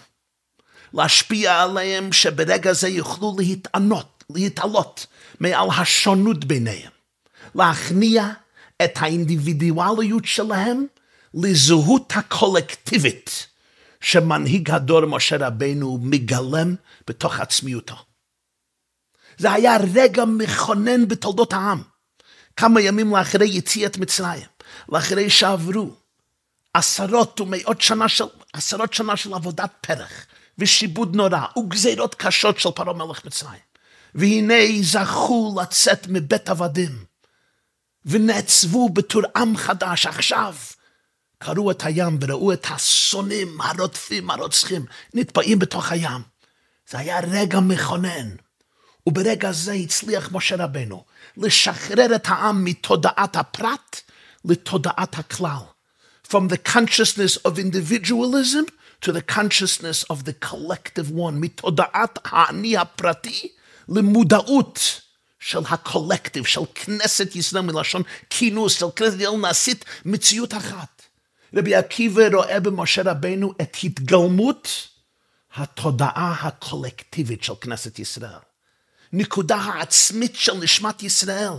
להשפיע 0.94 1.62
עליהם 1.62 2.13
שברגע 2.13 2.74
זה 2.74 2.88
יוכלו 2.88 3.36
להתענות, 3.39 4.24
להתעלות 4.30 5.08
מעל 5.39 5.68
השונות 5.77 6.46
ביניהם, 6.46 6.91
להכניע 7.56 8.27
את 8.84 8.91
האינדיבידואליות 8.96 10.25
שלהם 10.25 10.86
לזהות 11.34 12.13
הקולקטיבית 12.15 13.48
שמנהיג 14.01 14.72
הדור 14.72 15.06
משה 15.06 15.48
רבנו 15.48 16.00
מגלם 16.01 16.75
בתוך 17.08 17.39
עצמיותו. 17.39 17.96
זה 19.38 19.51
היה 19.51 19.77
רגע 19.94 20.25
מכונן 20.25 21.08
בתולדות 21.08 21.53
העם. 21.53 21.91
כמה 22.62 22.82
ימים 22.82 23.15
לאחרי 23.15 23.48
יציאת 23.48 23.98
מצרים, 23.98 24.48
לאחרי 24.89 25.30
שעברו 25.30 25.89
עשרות 26.74 27.41
ומאות 27.41 27.82
שנה 27.82 28.10
של, 28.10 28.24
עשרות 28.53 28.94
שנה 28.94 29.18
של 29.18 29.34
עבודת 29.34 29.72
פרח, 29.82 30.25
ושיבוד 30.58 31.15
נורא, 31.15 31.46
וגזירות 31.58 32.15
קשות 32.15 32.60
של 32.60 32.72
פרעה 32.72 32.94
מלך 32.94 33.25
מצרים. 33.25 33.60
והנה 34.15 34.82
זכו 34.82 35.60
לצאת 35.62 36.08
מבית 36.08 36.50
עבדים, 36.50 37.06
ונעצבו 38.06 38.89
בתור 38.89 39.22
עם 39.36 39.58
חדש 39.58 40.06
עכשיו. 40.06 40.56
קראו 41.38 41.72
את 41.72 41.84
הים 41.86 42.18
וראו 42.22 42.53
את 42.53 42.65
השונאים, 42.70 43.62
הרודפים, 43.62 44.30
הרוצחים, 44.30 44.86
נטבעים 45.13 45.60
בתוך 45.60 45.91
הים. 45.91 46.22
זה 46.89 47.00
היה 47.00 47.20
רגע 47.20 47.60
מכונן. 47.60 48.30
וברגע 49.08 49.51
זה 49.51 49.74
הצליח 49.74 50.30
משה 50.32 50.56
רבנו 50.56 51.03
לשחרר 51.38 52.16
את 52.16 52.28
העם 52.28 52.64
מתודעת 52.64 53.36
הפרט 53.36 54.02
לתודעת 54.46 55.20
הכלל. 55.20 55.64
From 56.28 56.48
the 56.48 56.58
consciousness 56.58 57.38
of 57.46 57.60
individualism 57.60 58.66
to 59.02 59.12
the 59.12 59.22
consciousness 59.22 60.04
of 60.10 60.24
the 60.24 60.34
collective 60.34 61.12
one, 61.12 61.34
מתודעת 61.34 62.20
האני 62.26 62.78
הפרטי 62.78 63.48
למודעות 63.90 65.02
של 65.40 65.60
הקולקטיב, 65.70 66.46
של 66.46 66.62
כנסת 66.76 67.36
ישראל 67.36 67.64
מלשון 67.64 68.02
כינוס, 68.30 68.80
של 68.80 68.86
כנסת 68.96 69.20
ישראל 69.20 69.38
נעשית 69.38 69.86
מציאות 70.06 70.54
אחת. 70.54 71.02
רבי 71.56 71.76
עקיבא 71.76 72.24
רואה 72.34 72.60
במשה 72.60 73.02
רבנו 73.06 73.54
את 73.62 73.78
התגלמות 73.84 74.88
התודעה 75.56 76.36
הקולקטיבית 76.42 77.44
של 77.44 77.54
כנסת 77.62 78.00
ישראל. 78.00 78.50
נקודה 79.13 79.56
העצמית 79.56 80.36
של 80.36 80.53
נשמת 80.53 81.03
ישראל. 81.03 81.53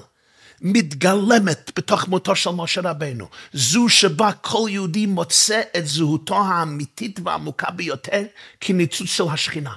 מתגלמת 0.60 1.72
בתוך 1.76 2.08
מותו 2.08 2.36
של 2.36 2.50
משה 2.50 2.80
רבנו, 2.84 3.28
זו 3.52 3.88
שבה 3.88 4.32
כל 4.32 4.66
יהודי 4.68 5.06
מוצא 5.06 5.60
את 5.76 5.86
זהותו 5.86 6.44
האמיתית 6.44 7.20
והעמוקה 7.24 7.70
ביותר 7.70 8.22
כניצוץ 8.60 9.08
של 9.08 9.24
השכינה. 9.32 9.72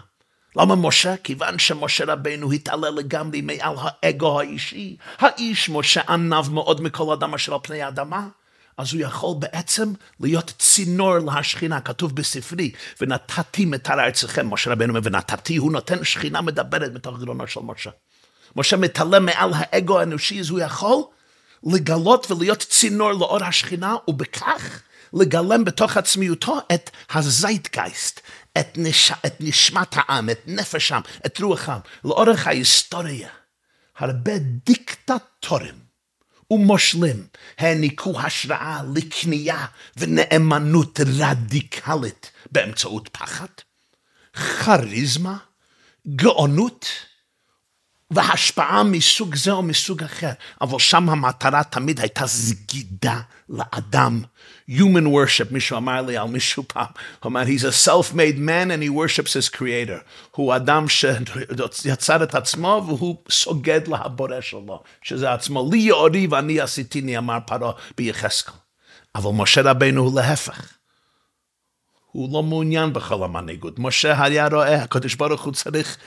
למה 0.56 0.76
משה? 0.76 1.18
כיוון 1.18 1.60
שמשה 1.60 2.06
רבנו 2.08 2.52
התעלה 2.52 2.90
לגמרי 2.90 3.42
מעל 3.42 3.76
האגו 3.78 4.40
האישי. 4.40 4.98
האיש 5.18 5.70
משה 5.70 6.02
ענב 6.10 6.50
מאוד 6.50 6.82
מכל 6.82 7.14
אדם 7.14 7.34
אשר 7.34 7.54
על 7.54 7.60
פני 7.64 7.82
האדמה. 7.82 8.28
אז 8.78 8.94
הוא 8.94 9.02
יכול 9.02 9.36
בעצם 9.40 9.94
להיות 10.20 10.54
צינור 10.60 11.18
להשכינה, 11.18 11.82
כתוב 11.82 12.16
בספרי, 12.16 12.72
ונתתי 13.02 13.66
מטר 13.66 14.00
ארצכם, 14.00 14.54
משה 14.54 14.72
רבנו 14.72 14.90
אומר, 14.90 15.00
ונתתי, 15.04 15.58
הוא 15.58 15.72
נותן 15.72 16.04
שכינה 16.04 16.42
מדברת 16.42 16.94
בתוך 16.94 17.20
גרונו 17.20 17.48
של 17.48 17.60
משה. 17.60 17.90
משה 18.56 18.78
מתעלה 18.78 19.20
מעל 19.20 19.52
האגו 19.56 20.00
האנושי, 20.00 20.40
אז 20.40 20.50
הוא 20.50 20.60
יכול 20.60 21.04
לגלות 21.64 22.32
ולהיות 22.32 22.60
צינור 22.60 23.12
לאור 23.12 23.44
השכינה, 23.44 23.96
ובכך 24.08 24.82
לגלם 25.14 25.66
בתוך 25.66 25.98
עצמיותו 25.98 26.60
את 26.74 26.90
הזייטגייסט, 27.14 28.22
את, 28.60 28.78
נש... 28.78 29.12
את 29.26 29.34
נשמת 29.40 29.96
העם, 29.96 30.30
את 30.30 30.42
נפש 30.48 30.92
העם, 30.92 31.02
את 31.26 31.40
רוח 31.40 31.70
העם. 31.70 31.80
לאורך 32.06 32.48
ההיסטוריה, 32.48 33.30
הרבה 33.98 34.32
דיקטטורים 34.66 35.85
ומושלים 36.52 37.28
העניקו 37.58 38.20
השראה 38.20 38.82
לקנייה 38.96 39.66
ונאמנות 39.98 41.00
רדיקלית 41.00 42.32
באמצעות 42.52 43.10
פחד, 43.12 43.48
כריזמה, 44.34 45.38
גאונות, 46.08 46.86
והשפעה 48.16 48.84
מסוג 48.84 49.36
זה 49.36 49.52
או 49.52 49.62
מסוג 49.62 50.04
אחר, 50.04 50.32
אבל 50.62 50.80
שם 50.80 51.10
המטרה 51.10 51.64
תמיד 51.64 52.00
הייתה 52.00 52.28
סגידה 52.28 53.20
לאדם. 53.50 54.22
Human 54.70 55.06
worship, 55.06 55.52
מישהו 55.52 55.78
אמר 55.78 56.02
לי 56.02 56.18
על 56.18 56.28
מישהו 56.28 56.64
פעם, 56.68 56.86
הוא 57.20 57.30
אמר, 57.30 57.44
he's 57.44 57.62
a 57.62 57.88
self-made 57.88 58.38
man 58.38 58.72
and 58.72 58.84
he 58.84 58.90
worships 58.90 59.34
his 59.34 59.58
creator. 59.58 60.00
הוא 60.32 60.56
אדם 60.56 60.86
שיצר 61.72 62.24
את 62.24 62.36
עצמו 62.36 62.84
והוא 62.88 63.16
סוגד 63.30 63.88
להבורא 63.88 64.42
שלו, 64.42 64.84
שזה 65.02 65.34
עצמו. 65.34 65.70
לי 65.72 65.78
יאורי 65.78 66.28
ואני 66.28 66.62
עשיתיני, 66.62 67.18
אמר 67.18 67.38
פרעה 67.46 67.72
ביחזקאל. 67.98 68.56
אבל 69.16 69.32
משה 69.32 69.62
רבנו 69.62 70.02
הוא 70.02 70.22
להפך. 70.22 70.75
הוא 72.16 72.34
לא 72.34 72.44
מעוניין 72.44 72.94
בכל 72.94 73.24
המנהיגות. 73.24 73.80
משה 73.80 74.24
היה 74.24 74.48
רואה, 74.48 74.84
הקדוש 74.84 75.16
ברוך 75.16 75.44
הוא 75.44 75.54
צריך 75.54 75.98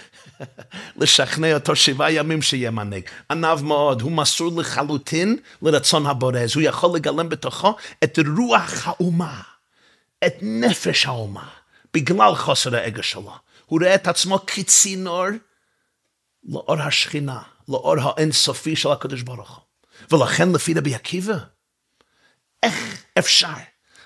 לשכנע 1.01 1.55
אותו 1.55 1.77
שבעה 1.77 2.13
ימים 2.13 2.43
שיהיה 2.43 2.71
מנהיג. 2.71 3.05
ענב 3.31 3.63
מאוד, 3.63 4.03
הוא 4.03 4.13
מסור 4.13 4.61
לחלוטין 4.61 5.37
לרצון 5.63 6.07
הבורא, 6.07 6.39
אז 6.39 6.55
הוא 6.55 6.63
יכול 6.63 6.97
לגלם 6.97 7.29
בתוכו 7.29 7.77
את 8.05 8.19
רוח 8.37 8.89
האומה, 8.89 9.41
את 10.27 10.35
נפש 10.43 11.07
האומה, 11.07 11.49
בגלל 11.95 12.35
חוסר 12.35 12.77
האגו 12.77 13.03
שלו. 13.03 13.35
הוא 13.67 13.81
רואה 13.81 13.95
את 13.95 14.09
עצמו 14.09 14.39
כצינור 14.47 15.27
לאור 16.49 16.83
השכינה, 16.83 17.43
לאור 17.69 17.97
האינסופי 18.01 18.77
של 18.77 18.89
הקדוש 18.93 19.23
ברוך 19.23 19.57
הוא. 19.57 20.19
ולכן 20.19 20.53
לפי 20.53 20.75
רבי 20.75 20.95
עקיבא, 20.95 21.37
איך 22.63 23.05
אפשר 23.19 23.49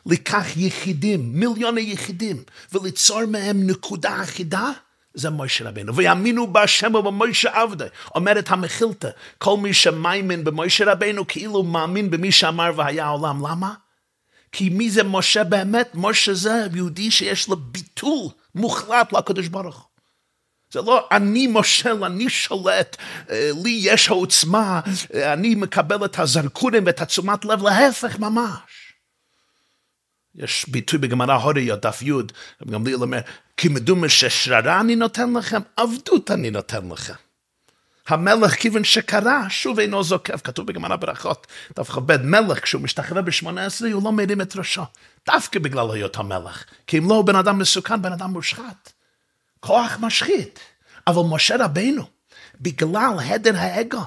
לקח 0.07 0.57
יחידים, 0.57 1.33
מיליוני 1.33 1.81
יחידים, 1.81 2.43
וליצור 2.73 3.27
מהם 3.27 3.67
נקודה 3.67 4.23
אחידה, 4.23 4.71
זה 5.15 5.31
מוישה 5.31 5.69
רבנו. 5.69 5.95
ויאמינו 5.95 6.53
בהשם 6.53 6.95
ובמוישה 6.95 7.61
עבדי. 7.61 7.85
אומרת 8.15 8.51
המחילתא, 8.51 9.09
כל 9.39 9.57
מי 9.57 9.75
שמאמין 9.75 10.45
במוישה 10.45 10.93
רבנו, 10.93 11.27
כאילו 11.27 11.63
מאמין 11.63 12.11
במי 12.11 12.33
שאמר 12.33 12.71
והיה 12.77 13.05
העולם. 13.05 13.47
למה? 13.47 13.75
כי 14.53 14.69
מי 14.69 14.91
זה 14.91 15.03
משה 15.03 15.45
באמת? 15.45 15.91
משה 15.95 16.35
זה 16.35 16.67
יהודי 16.75 17.11
שיש 17.11 17.49
לו 17.49 17.57
ביטול 17.57 18.29
מוחלט 18.55 19.13
לקדוש 19.13 19.49
ברוך 19.49 19.77
הוא. 19.77 19.93
זה 20.73 20.81
לא 20.81 21.09
אני 21.11 21.47
מושל, 21.47 22.05
אני 22.05 22.31
שולט, 22.31 22.97
אה, 23.31 23.51
לי 23.65 23.79
יש 23.83 24.09
העוצמה, 24.09 24.81
אה, 25.15 25.33
אני 25.33 25.55
מקבל 25.55 26.05
את 26.05 26.19
הזרקורים 26.19 26.83
ואת 26.87 27.01
התשומת 27.01 27.45
לב, 27.45 27.63
להפך 27.63 28.19
ממש. 28.19 28.92
יש 30.35 30.69
ביטוי 30.69 30.99
בגמרא 30.99 31.35
הוריה, 31.35 31.77
דף 31.77 32.03
י', 32.03 32.13
רב 32.13 32.71
גמליאל 32.71 33.03
אומר, 33.03 33.21
כי 33.57 33.69
מדומה 33.69 34.09
ששררה 34.09 34.81
אני 34.81 34.97
נותן 34.97 35.33
לכם, 35.33 35.61
עבדות 35.77 36.31
אני 36.31 36.51
נותן 36.51 36.89
לכם. 36.89 37.15
המלך 38.09 38.55
כיוון 38.55 38.85
שקרא, 38.85 39.49
שוב 39.49 39.79
אינו 39.79 40.03
זוקף, 40.03 40.41
כתוב 40.45 40.67
בגמרא 40.67 40.97
ברכות, 40.97 41.47
דף 41.77 41.91
כ"ב, 41.91 42.17
מלך 42.17 42.63
כשהוא 42.63 42.83
משתחרר 42.83 43.23
ב-18 43.23 43.93
הוא 43.93 44.05
לא 44.05 44.13
מרים 44.13 44.41
את 44.41 44.57
ראשו, 44.57 44.83
דווקא 45.27 45.59
בגלל 45.59 45.91
היות 45.91 46.17
המלך, 46.17 46.65
כי 46.87 46.99
אם 46.99 47.09
לא 47.09 47.15
הוא 47.15 47.25
בן 47.25 47.37
אדם 47.37 47.59
מסוכן, 47.59 48.03
בן 48.03 48.13
אדם 48.13 48.31
מושחת. 48.31 48.93
כוח 49.61 49.97
משחית. 50.01 50.61
אבל 51.07 51.23
משה 51.31 51.65
רבנו, 51.65 52.05
בגלל 52.61 53.15
הדר 53.25 53.57
האגו, 53.57 54.03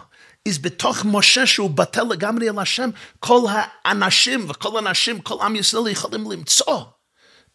is 0.49 0.59
בתוך 0.61 1.05
משה 1.05 1.47
שהוא 1.47 1.69
בטל 1.69 2.03
לגמרי 2.03 2.49
על 2.49 2.59
השם, 2.59 2.89
כל 3.19 3.41
האנשים 3.49 4.49
וכל 4.49 4.77
האנשים, 4.77 5.21
כל 5.21 5.35
עם 5.41 5.55
ישראל 5.55 5.87
יכולים 5.87 6.31
למצוא 6.31 6.81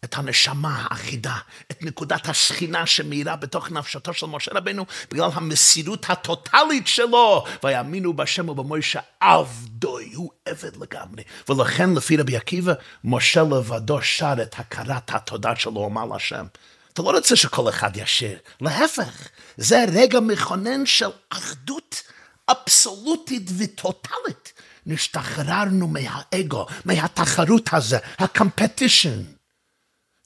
את 0.03 0.17
הנשמה 0.17 0.85
האחידה, 0.89 1.35
את 1.71 1.83
נקודת 1.83 2.29
השכינה 2.29 2.85
שמאירה 2.85 3.35
בתוך 3.35 3.71
נפשתו 3.71 4.13
של 4.13 4.25
משה 4.25 4.51
רבנו, 4.53 4.85
בגלל 5.11 5.29
המסירות 5.33 6.09
הטוטלית 6.09 6.87
שלו, 6.87 7.45
ויאמינו 7.63 8.13
בשם 8.13 8.49
ובמוישה 8.49 8.99
עבדוי, 9.19 10.11
הוא 10.13 10.31
עבד 10.45 10.77
לגמרי. 10.77 11.23
ולכן 11.49 11.93
לפי 11.93 12.17
רבי 12.17 12.37
עקיבא, 12.37 12.73
משה 13.03 13.41
לבדו 13.43 14.01
שר 14.01 14.33
את 14.41 14.55
הכרת 14.59 15.11
התודה 15.13 15.55
שלו, 15.55 15.83
אומר 15.83 16.15
לשם. 16.15 16.45
אתה 16.93 17.01
לא 17.01 17.11
רוצה 17.11 17.35
שכל 17.35 17.69
אחד 17.69 17.97
ישיר, 17.97 18.37
להפך, 18.61 19.27
זה 19.57 19.85
רגע 19.93 20.19
מכונן 20.19 20.85
של 20.85 21.09
אחדות 21.29 22.03
אבסולוטית 22.51 23.49
וטוטלית. 23.57 24.53
נשתחררנו 24.85 25.87
מהאגו, 25.87 26.65
מהתחרות 26.85 27.69
הזה, 27.71 27.97
הקמפטישן. 28.19 29.23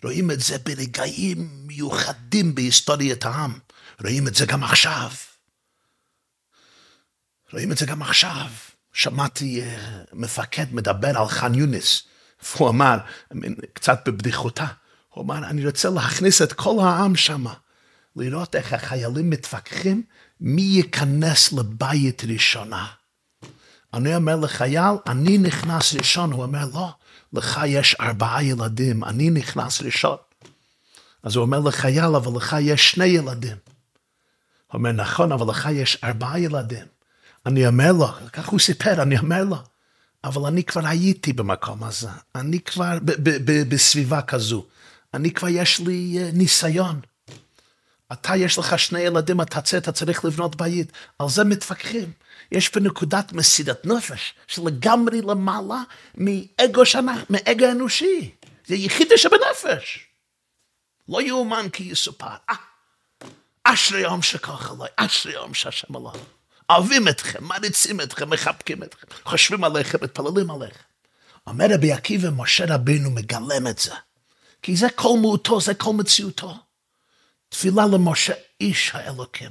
רואים 0.03 0.32
את 0.32 0.39
זה 0.39 0.58
ברגעים 0.58 1.50
מיוחדים 1.67 2.55
בהיסטוריית 2.55 3.25
העם. 3.25 3.60
רואים 4.01 4.27
את 4.27 4.36
זה 4.36 4.46
גם 4.46 4.63
עכשיו. 4.63 5.10
רואים 7.53 7.72
את 7.72 7.77
זה 7.77 7.86
גם 7.86 8.01
עכשיו. 8.01 8.48
שמעתי 8.96 9.62
uh, 9.62 9.65
מפקד 10.13 10.74
מדבר 10.74 11.17
על 11.17 11.27
ח'אן 11.27 11.55
יונס, 11.55 12.03
והוא 12.44 12.70
אמר, 12.70 12.98
קצת 13.74 14.00
בבדיחותה, 14.08 14.65
הוא 15.10 15.24
אמר, 15.24 15.38
אני 15.50 15.65
רוצה 15.65 15.89
להכניס 15.89 16.41
את 16.41 16.53
כל 16.53 16.75
העם 16.82 17.15
שם, 17.15 17.46
לראות 18.15 18.55
איך 18.55 18.74
החיילים 18.74 19.29
מתווכחים 19.29 20.03
מי 20.42 20.62
ייכנס 20.62 21.54
לבית 21.54 22.24
ראשונה. 22.27 22.86
אני 23.94 24.15
אומר 24.15 24.36
לחייל, 24.36 24.94
אני 25.08 25.38
נכנס 25.38 25.94
ראשון, 25.94 26.32
הוא 26.32 26.44
אומר, 26.44 26.65
לא, 26.74 26.89
לך 27.34 27.60
יש 27.68 27.96
ארבעה 28.00 28.44
ילדים, 28.44 29.04
אני 29.04 29.30
נכנס 29.30 29.82
ראשון. 29.82 30.18
אז 31.24 31.36
הוא 31.36 31.42
אומר 31.42 31.60
לחייל, 31.60 32.15
אבל 32.15 32.38
לך 32.38 32.56
יש 32.62 32.92
שני 32.92 33.06
ילדים. 33.06 33.58
הוא 34.68 34.80
אומר, 34.80 34.92
נכון, 34.92 35.32
אבל 35.32 35.50
לך 35.50 35.70
יש 35.72 35.98
ארבעה 36.04 36.39
ילדים. 36.39 36.86
אני 37.46 37.68
אומר 37.68 37.92
לו, 37.92 38.08
כך 38.34 38.48
הוא 38.48 38.60
סיפר, 38.60 39.01
אני 39.01 39.20
אומר 39.20 39.44
לו, 39.44 39.58
אבל 40.24 40.46
אני 40.46 40.63
כבר 40.63 40.88
הייתי 40.88 41.34
במקום 41.34 41.84
הזה, 41.84 42.10
אני 42.36 42.60
כבר 42.60 42.98
בסביבה 43.68 44.22
כזו. 44.22 44.65
אני 45.13 45.32
כבר 45.32 45.48
יש 45.48 45.80
לי 45.80 46.18
uh, 46.18 46.36
ניסיון. 46.38 47.00
אתה 48.22 48.36
יש 48.36 48.57
לך 48.57 48.79
שני 48.79 49.00
ילדים, 49.00 49.41
אתה 49.41 49.62
צריך, 49.62 49.84
אתה 49.84 49.91
צריך 49.91 50.25
לבנות 50.25 50.55
בית. 50.55 50.91
על 51.19 51.29
זה 51.29 51.43
מתווכחים. 51.43 52.12
יש 52.51 52.69
פה 52.69 52.79
נקודת 52.79 53.34
מסירת 53.34 53.86
נפש 53.86 54.34
שלגמרי 54.48 55.22
למעלה 55.22 55.81
מאגו, 56.15 56.86
שנה, 56.86 57.24
מאגו 57.29 57.65
אנושי. 57.72 58.31
זה 58.67 58.75
יחידי 58.75 59.17
שבנפש. 59.17 60.07
לא 61.10 61.22
יאומן 61.22 61.69
כי 61.69 61.84
יסופר. 61.84 62.36
אה, 62.50 62.55
אשרי 63.63 64.00
יום 64.00 64.22
שכוח 64.22 64.72
עליי, 64.72 64.89
אשרי 64.95 65.34
יום 65.34 65.53
שהשם 65.53 65.95
עליי. 65.95 66.22
אוהבים 66.69 67.07
אתכם, 67.07 67.43
מריצים 67.43 68.01
אתכם, 68.01 68.29
מחבקים 68.29 68.84
אתכם, 68.84 69.07
חושבים 69.24 69.63
עליכם, 69.63 69.97
מתפללים 70.01 70.51
עליכם. 70.51 70.84
אומר 71.47 71.65
רבי 71.73 71.91
עקיבא, 71.91 72.30
משה 72.30 72.65
רבינו 72.67 73.12
מגלם 73.12 73.67
את 73.69 73.80
זה. 73.80 73.93
כי 74.62 74.75
זה 74.75 74.88
כל 74.95 75.17
מהותו, 75.21 75.62
זה 75.62 75.73
כל 75.73 75.93
מציאותו. 75.93 76.56
תפילה 77.58 77.86
למשה 77.86 78.34
איש 78.62 78.91
האלוקים. 78.94 79.50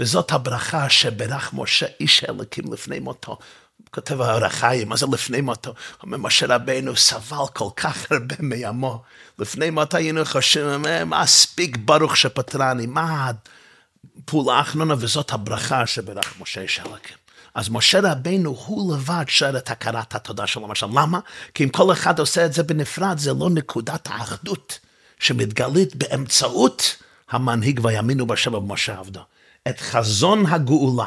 וזאת 0.00 0.32
הברכה 0.32 0.88
שברך 0.88 1.50
משה 1.52 1.86
איש 2.00 2.24
האלוקים 2.24 2.72
לפני 2.72 2.98
מותו. 2.98 3.38
כותב 3.90 4.20
האור 4.20 4.44
החיים, 4.44 4.88
מה 4.88 4.96
זה 4.96 5.06
לפני 5.12 5.40
מותו? 5.40 5.74
אומר 6.02 6.18
משה 6.18 6.46
רבינו 6.48 6.96
סבל 6.96 7.46
כל 7.54 7.68
כך 7.76 8.12
הרבה 8.12 8.34
מימו. 8.38 9.02
לפני 9.38 9.70
מותו 9.70 9.96
היינו 9.96 10.24
חושבים, 10.24 10.84
מה 11.06 11.26
ספיק 11.26 11.76
ברוך 11.76 12.16
שפטרני, 12.16 12.86
מה 12.86 13.30
הפעולה 14.18 14.54
האחרונה, 14.54 14.94
וזאת 14.98 15.32
הברכה 15.32 15.86
שברך 15.86 16.34
משה 16.40 16.60
איש 16.60 16.78
האלוקים. 16.78 17.16
אז 17.54 17.68
משה 17.68 18.00
רבינו 18.02 18.56
הוא 18.66 18.94
לבד 18.94 19.24
שר 19.28 19.58
את 19.58 19.70
הכרת 19.70 20.14
התודה 20.14 20.46
שלו 20.46 20.68
למשל. 20.68 20.86
למה? 20.86 21.20
כי 21.54 21.64
אם 21.64 21.68
כל 21.68 21.92
אחד 21.92 22.18
עושה 22.18 22.46
את 22.46 22.52
זה 22.52 22.62
בנפרד, 22.62 23.18
זה 23.18 23.32
לא 23.32 23.50
נקודת 23.50 24.08
האחדות 24.10 24.78
שמתגלית 25.20 25.96
באמצעות 25.96 26.96
המנהיג 27.30 27.80
ויאמינו 27.82 28.26
בשם 28.26 28.54
ובמשה 28.54 28.98
עבדו. 28.98 29.20
את 29.68 29.80
חזון 29.80 30.46
הגאולה, 30.46 31.06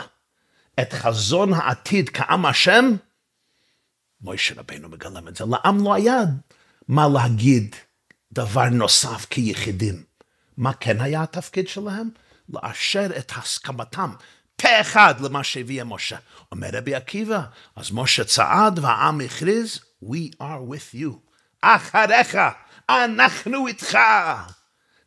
את 0.80 0.94
חזון 0.94 1.54
העתיד 1.54 2.10
כעם 2.10 2.46
השם, 2.46 2.92
משה 4.22 4.56
רבינו 4.58 4.90
מגלם 4.90 5.28
את 5.28 5.36
זה. 5.36 5.44
לעם 5.46 5.84
לא 5.84 5.94
היה 5.94 6.20
מה 6.88 7.08
להגיד 7.08 7.76
דבר 8.32 8.70
נוסף 8.70 9.26
כיחידים. 9.30 10.04
מה 10.58 10.74
כן 10.74 11.02
היה 11.02 11.24
התפקיד 11.24 11.68
שלהם? 11.68 12.10
לאשר 12.50 13.08
את 13.18 13.32
הסכמתם 13.36 14.12
פה 14.62 14.82
אחד 14.82 15.16
למה 15.22 15.44
שהביא 15.44 15.84
משה. 15.84 16.18
אומר 16.52 16.70
רבי 16.74 16.96
עקיבא, 16.96 17.42
אז 17.76 17.92
משה 17.92 18.24
צעד 18.24 18.80
והעם 18.80 19.22
הכריז, 19.22 19.80
We 20.04 20.36
are 20.42 20.62
with 20.72 20.96
you. 20.96 21.14
אחריך, 21.62 22.38
אנחנו 22.90 23.68
איתך. 23.68 23.98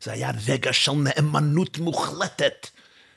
זה 0.03 0.11
היה 0.11 0.31
רגע 0.47 0.73
של 0.73 0.91
נאמנות 0.91 1.77
מוחלטת, 1.77 2.67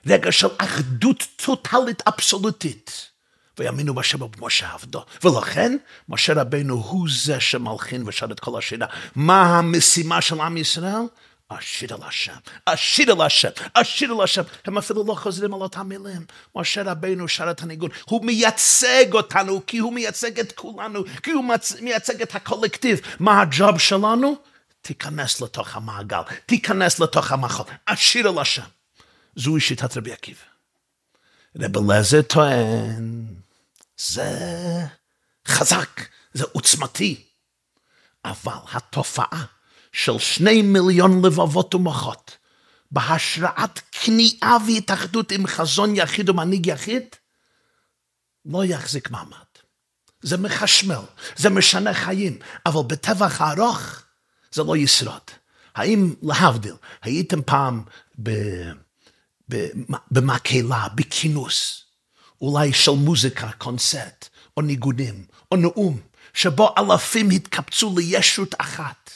רגע 0.07 0.33
של 0.33 0.49
אחדות 0.59 1.25
טוטלית 1.37 2.03
אבסולוטית. 2.09 3.11
ויאמינו 3.59 3.94
בשם 3.94 4.22
ובמשה 4.22 4.72
עבדו. 4.72 5.05
ולכן, 5.25 5.77
משה 6.09 6.33
רבנו 6.33 6.75
הוא 6.75 7.09
זה 7.11 7.40
שמלחין 7.40 8.03
ושר 8.07 8.27
את 8.33 8.40
כל 8.40 8.59
השירה. 8.59 8.87
מה 9.14 9.59
המשימה 9.59 10.20
של 10.20 10.40
עם 10.40 10.57
ישראל? 10.57 11.03
אשיר 11.49 11.94
אל 11.94 12.03
השם, 12.09 12.37
אשיר 12.64 13.12
אל 13.12 13.22
השם, 13.22 13.49
אשיר 13.75 14.12
אל 14.12 14.22
השם. 14.22 14.42
הם 14.64 14.79
אפילו 14.79 15.05
לא 15.07 15.14
חוזרים 15.14 15.55
על 15.55 15.61
אותם 15.61 15.88
מילים. 15.88 16.25
משה 16.57 16.83
רבינו 16.83 17.29
שר 17.29 17.51
את 17.51 17.62
הניגון. 17.62 17.90
הוא 18.05 18.25
מייצג 18.25 19.12
אותנו, 19.12 19.62
כי 19.66 19.79
הוא 19.79 19.92
מייצג 19.92 20.40
את 20.40 20.53
כולנו, 20.53 21.05
כי 21.22 21.31
הוא 21.31 21.44
מייצג 21.81 22.22
את 22.22 22.35
הקולקטיב. 22.35 23.01
מה 23.20 23.40
הג'וב 23.40 23.79
שלנו? 23.79 24.37
תיכנס 24.87 25.40
לתוך 25.40 25.77
המעגל, 25.77 26.20
תיכנס 26.46 27.01
לתוך 27.01 27.33
המחול. 27.33 27.66
אשיר 27.85 28.29
אל 28.29 28.38
השם. 28.38 28.62
זוהי 29.37 29.61
שיטת 29.61 29.96
רבי 29.96 30.12
עקיבא. 30.12 30.40
רבי 31.57 31.79
אליעזר 31.79 32.22
טוען, 32.22 33.27
זה 33.96 34.38
חזק, 35.46 36.01
זה 36.35 36.44
עוצמתי. 36.53 37.25
אבל 38.25 38.53
התופעה 38.72 39.44
של 39.92 40.18
שני 40.18 40.62
מיליון 40.62 41.25
לבבות 41.25 41.75
ומוחות, 41.75 42.37
בהשראת 42.90 43.81
כניעה 43.92 44.57
והתאחדות 44.66 45.33
עם 45.33 45.46
חזון 45.46 45.96
יחיד 45.96 46.29
ומנהיג 46.31 46.66
יחיד, 46.66 47.05
לא 48.44 48.64
יחזיק 48.64 49.11
מעמד. 49.11 49.37
זה 50.22 50.37
מחשמל, 50.37 51.03
זה 51.37 51.51
משנה 51.51 51.94
חיים, 51.94 52.38
אבל 52.66 52.83
בטווח 52.87 53.40
הארוך 53.40 54.06
זה 54.57 54.62
לא 54.62 54.77
ישרוד. 54.77 55.31
האם, 55.75 56.14
להבדיל, 56.23 56.75
הייתם 57.03 57.42
פעם 57.42 57.83
במקהלה, 60.11 60.87
בכינוס, 60.95 61.85
אולי 62.40 62.73
של 62.73 62.90
מוזיקה, 62.90 63.51
קונצרט, 63.59 64.29
או 64.57 64.62
ניגונים, 64.62 65.25
או 65.53 65.57
נאום, 65.57 66.01
שבו 66.35 66.75
אלפים 66.79 67.31
התקבצו 67.31 67.95
לישות 67.99 68.55
אחת, 68.59 69.11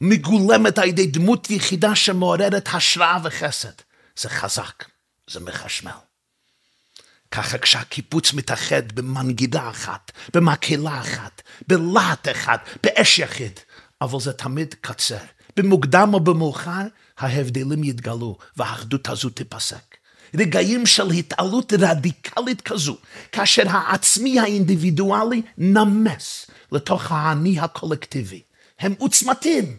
מגולמת 0.00 0.78
על 0.78 0.88
ידי 0.88 1.06
דמות 1.06 1.50
יחידה 1.50 1.94
שמעוררת 1.94 2.68
השראה 2.72 3.16
וחסד. 3.24 3.72
זה 4.16 4.28
חזק, 4.28 4.84
זה 5.30 5.40
מחשמל. 5.40 5.90
ככה 7.30 7.58
כשהקיבוץ 7.58 8.32
מתאחד 8.32 8.92
במנגידה 8.92 9.70
אחת, 9.70 10.12
במקהלה 10.34 11.00
אחת, 11.00 11.42
בלהט 11.68 12.28
אחד, 12.28 12.58
באש 12.82 13.18
יחיד, 13.18 13.60
אבל 14.00 14.20
זה 14.20 14.32
תמיד 14.32 14.74
קצר. 14.80 15.24
במוקדם 15.56 16.14
או 16.14 16.20
במאוחר, 16.20 16.86
ההבדלים 17.18 17.84
יתגלו 17.84 18.38
והאחדות 18.56 19.08
הזו 19.08 19.30
תיפסק. 19.30 19.96
רגעים 20.34 20.86
של 20.86 21.10
התעלות 21.10 21.72
רדיקלית 21.78 22.60
כזו, 22.60 22.96
כאשר 23.32 23.62
העצמי 23.68 24.40
האינדיבידואלי 24.40 25.42
נמס 25.58 26.46
לתוך 26.72 27.12
האני 27.12 27.60
הקולקטיבי. 27.60 28.42
הם 28.80 28.94
עוצמתיים, 28.98 29.76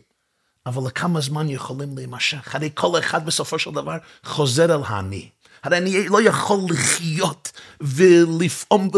אבל 0.66 0.88
לכמה 0.88 1.22
זמן 1.22 1.50
יכולים 1.50 1.98
להימשך? 1.98 2.56
הרי 2.56 2.70
כל 2.74 3.00
אחד 3.00 3.26
בסופו 3.26 3.60
של 3.60 3.72
דבר 3.72 3.98
חוזר 4.24 4.76
אל 4.76 4.82
האני. 4.86 5.30
הרי 5.64 5.78
אני 5.78 6.08
לא 6.08 6.22
יכול 6.22 6.60
לחיות 6.70 7.52
ולפעום 7.82 8.90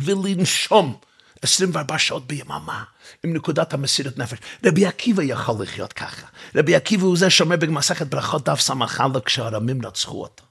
ולנשום 0.00 0.96
24 1.42 1.98
שעות 1.98 2.26
ביממה 2.26 2.84
עם 3.24 3.32
נקודת 3.32 3.74
המסירת 3.74 4.18
נפש. 4.18 4.38
רבי 4.64 4.86
עקיבא 4.86 5.22
יכול 5.22 5.62
לחיות 5.62 5.92
ככה. 5.92 6.26
רבי 6.54 6.74
עקיבא 6.74 7.02
הוא 7.02 7.16
זה 7.16 7.30
שאומר 7.30 7.56
במסכת 7.56 8.06
ברכות 8.06 8.48
דף 8.48 8.60
ס"א 8.60 9.06
כשהרמים 9.24 9.86
רצחו 9.86 10.22
אותו. 10.22 10.44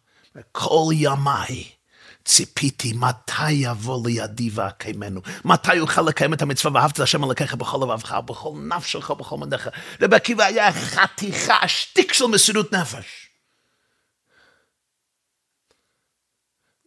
כל 0.52 0.90
ימיי 0.92 1.64
ציפיתי 2.26 2.94
מתי 2.94 3.52
יבוא 3.52 4.08
לידי 4.08 4.50
ואקיימנו, 4.54 5.22
מתי 5.46 5.76
יוכל 5.76 6.02
לקיים 6.02 6.34
את 6.34 6.42
המצווה 6.42 6.74
ואהבת 6.74 6.96
את 6.96 7.00
השם 7.00 7.24
אלוקיך 7.24 7.54
בכל 7.54 7.78
לבבך, 7.78 8.12
בכל 8.12 8.54
נפשך, 8.68 9.12
בכל 9.12 9.38
מדיך. 9.38 9.70
רבי 10.02 10.16
עקיבא 10.16 10.44
היה 10.44 10.74
חתיכה, 10.74 11.68
שטיק 11.68 12.14
של 12.14 12.26
מסירות 12.26 12.74
נפש. 12.74 13.30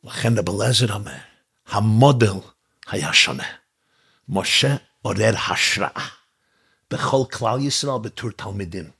לכן 0.04 0.38
רבי 0.38 0.52
אליעזר 0.52 0.94
אומר, 0.94 1.12
המודל 1.66 2.32
היה 2.88 3.12
שונה. 3.12 3.44
משה 4.28 4.76
עורר 5.02 5.34
השראה 5.48 6.06
בכל 6.90 7.22
כלל 7.32 7.60
ישראל 7.60 7.98
בתור 8.02 8.30
תלמידים. 8.30 8.90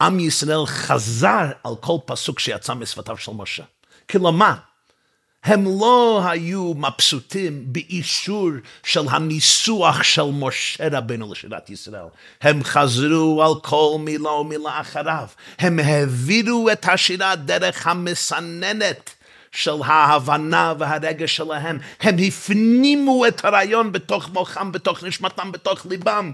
עם 0.00 0.20
ישראל 0.20 0.66
חזר 0.66 1.46
על 1.64 1.72
כל 1.80 1.96
פסוק 2.04 2.38
שיצא 2.38 2.74
משפתיו 2.74 3.16
של 3.16 3.32
משה. 3.32 3.64
כלומר, 4.10 4.54
הם 5.44 5.64
לא 5.64 6.22
היו 6.24 6.74
מבסוטים 6.74 7.72
באישור 7.72 8.50
של 8.82 9.08
הניסוח 9.10 10.02
של 10.02 10.22
משה 10.22 10.88
רבנו 10.98 11.32
לשירת 11.32 11.70
ישראל. 11.70 12.06
הם 12.40 12.64
חזרו 12.64 13.42
על 13.42 13.60
כל 13.62 13.96
מילה 14.00 14.30
ומילה 14.30 14.80
אחריו. 14.80 15.28
הם 15.58 15.78
העבירו 15.78 16.70
את 16.72 16.88
השירה 16.88 17.36
דרך 17.36 17.86
המסננת 17.86 19.10
של 19.58 19.82
ההבנה 19.84 20.74
והרגש 20.78 21.36
שלהם. 21.36 21.78
הם 22.00 22.16
הפנימו 22.18 23.26
את 23.26 23.44
הרעיון 23.44 23.92
בתוך 23.92 24.28
מוחם, 24.28 24.72
בתוך 24.72 25.04
נשמתם, 25.04 25.52
בתוך 25.52 25.86
ליבם. 25.86 26.32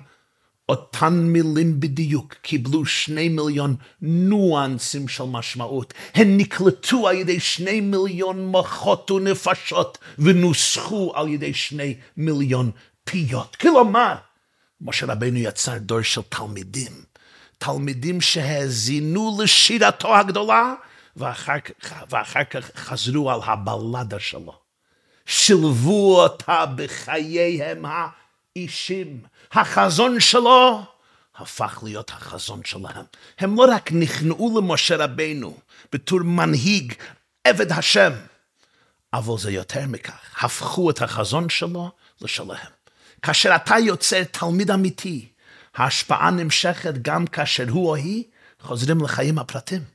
אותן 0.69 1.15
מילים 1.15 1.81
בדיוק 1.81 2.35
קיבלו 2.43 2.87
שני 2.87 3.29
מיליון 3.29 3.77
ניואנסים 4.03 5.09
של 5.09 5.25
משמעות. 5.25 5.95
הן 6.15 6.37
נקלטו 6.37 7.09
על 7.09 7.17
ידי 7.17 7.41
שני 7.41 7.81
מיליון 7.81 8.47
מוחות 8.47 9.11
ונפשות 9.11 9.99
ונוסחו 10.19 11.13
על 11.15 11.29
ידי 11.29 11.55
שני 11.55 11.95
מיליון 12.17 12.71
פיות. 13.05 13.57
כלומר, 13.57 14.15
משה 14.81 15.07
רבנו 15.07 15.39
יצר 15.39 15.79
דור 15.79 16.03
של 16.03 16.23
תלמידים. 16.29 16.93
תלמידים 17.59 18.21
שהאזינו 18.21 19.39
לשירתו 19.43 20.17
הגדולה 20.17 20.75
ואחר, 21.17 21.55
ואחר 22.11 22.45
כך 22.45 22.71
חזרו 22.77 23.31
על 23.31 23.41
הבלדה 23.45 24.21
שלו. 24.21 24.59
שילבו 25.27 26.23
אותה 26.23 26.65
בחייהם 26.77 27.85
האישים. 27.87 29.21
החזון 29.53 30.21
שלו 30.21 30.83
הפך 31.37 31.81
להיות 31.83 32.11
החזון 32.11 32.61
שלהם. 32.65 33.05
הם 33.39 33.57
לא 33.57 33.67
רק 33.75 33.93
נכנעו 33.93 34.61
למשה 34.61 34.97
רבנו 34.97 35.59
בתור 35.93 36.21
מנהיג, 36.21 36.95
עבד 37.45 37.73
השם, 37.73 38.13
אבל 39.13 39.39
זה 39.39 39.51
יותר 39.51 39.87
מכך, 39.87 40.45
הפכו 40.45 40.91
את 40.91 41.03
החזון 41.03 41.49
שלו 41.49 41.91
לשלהם. 42.21 42.73
כאשר 43.23 43.57
אתה 43.57 43.79
יוצא 43.79 44.23
תלמיד 44.31 44.71
אמיתי, 44.71 45.29
ההשפעה 45.75 46.31
נמשכת 46.31 46.95
גם 47.03 47.27
כאשר 47.27 47.65
הוא 47.69 47.89
או 47.89 47.95
היא 47.95 48.25
חוזרים 48.61 49.01
לחיים 49.01 49.39
הפרטים. 49.39 49.94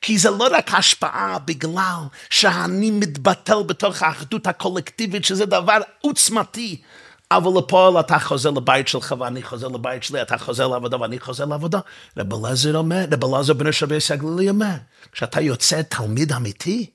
כי 0.00 0.18
זה 0.18 0.30
לא 0.30 0.48
רק 0.52 0.74
השפעה 0.74 1.38
בגלל 1.44 2.00
שאני 2.30 2.90
מתבטל 2.90 3.62
בתוך 3.66 4.02
האחדות 4.02 4.46
הקולקטיבית, 4.46 5.24
שזה 5.24 5.46
דבר 5.46 5.78
עוצמתי, 6.00 6.80
אבל 7.30 7.58
לפועל 7.58 8.00
אתה 8.00 8.18
חוזר 8.18 8.50
לבית 8.50 8.88
שלך 8.88 9.14
ואני 9.18 9.42
חוזר 9.42 9.68
לבית 9.68 10.02
שלי, 10.02 10.22
אתה 10.22 10.38
חוזר 10.38 10.68
לעבודה 10.68 11.00
ואני 11.00 11.20
חוזר 11.20 11.44
לעבודה. 11.44 11.80
רב 12.16 12.34
אלעזר 12.34 12.76
אומר, 12.76 13.04
רב 13.12 13.24
אלעזר 13.24 13.52
בן 13.52 13.66
השבי 13.66 14.00
סגלילי 14.00 14.50
אומר, 14.50 14.74
כשאתה 15.12 15.40
יוצא 15.40 15.82
תלמיד 15.82 16.32
אמיתי, 16.32 16.90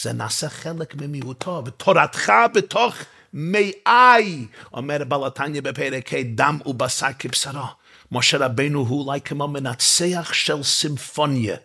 זה 0.00 0.12
נעשה 0.12 0.48
חלק 0.48 0.94
ממיעוטו, 0.94 1.62
ותורתך 1.66 2.32
בתוך 2.54 2.94
מאי, 3.34 4.46
אומר 4.74 5.04
בעל 5.08 5.26
התניא 5.26 5.62
בפרק 5.62 6.12
ה' 6.12 6.22
דם 6.34 6.58
ובשר 6.66 7.08
כבשרו. 7.18 7.64
משה 8.12 8.38
רבנו 8.38 8.80
הוא 8.80 9.06
אולי 9.06 9.20
כמו 9.20 9.48
מנצח 9.48 10.32
של 10.32 10.62
סימפוניה. 10.62 11.56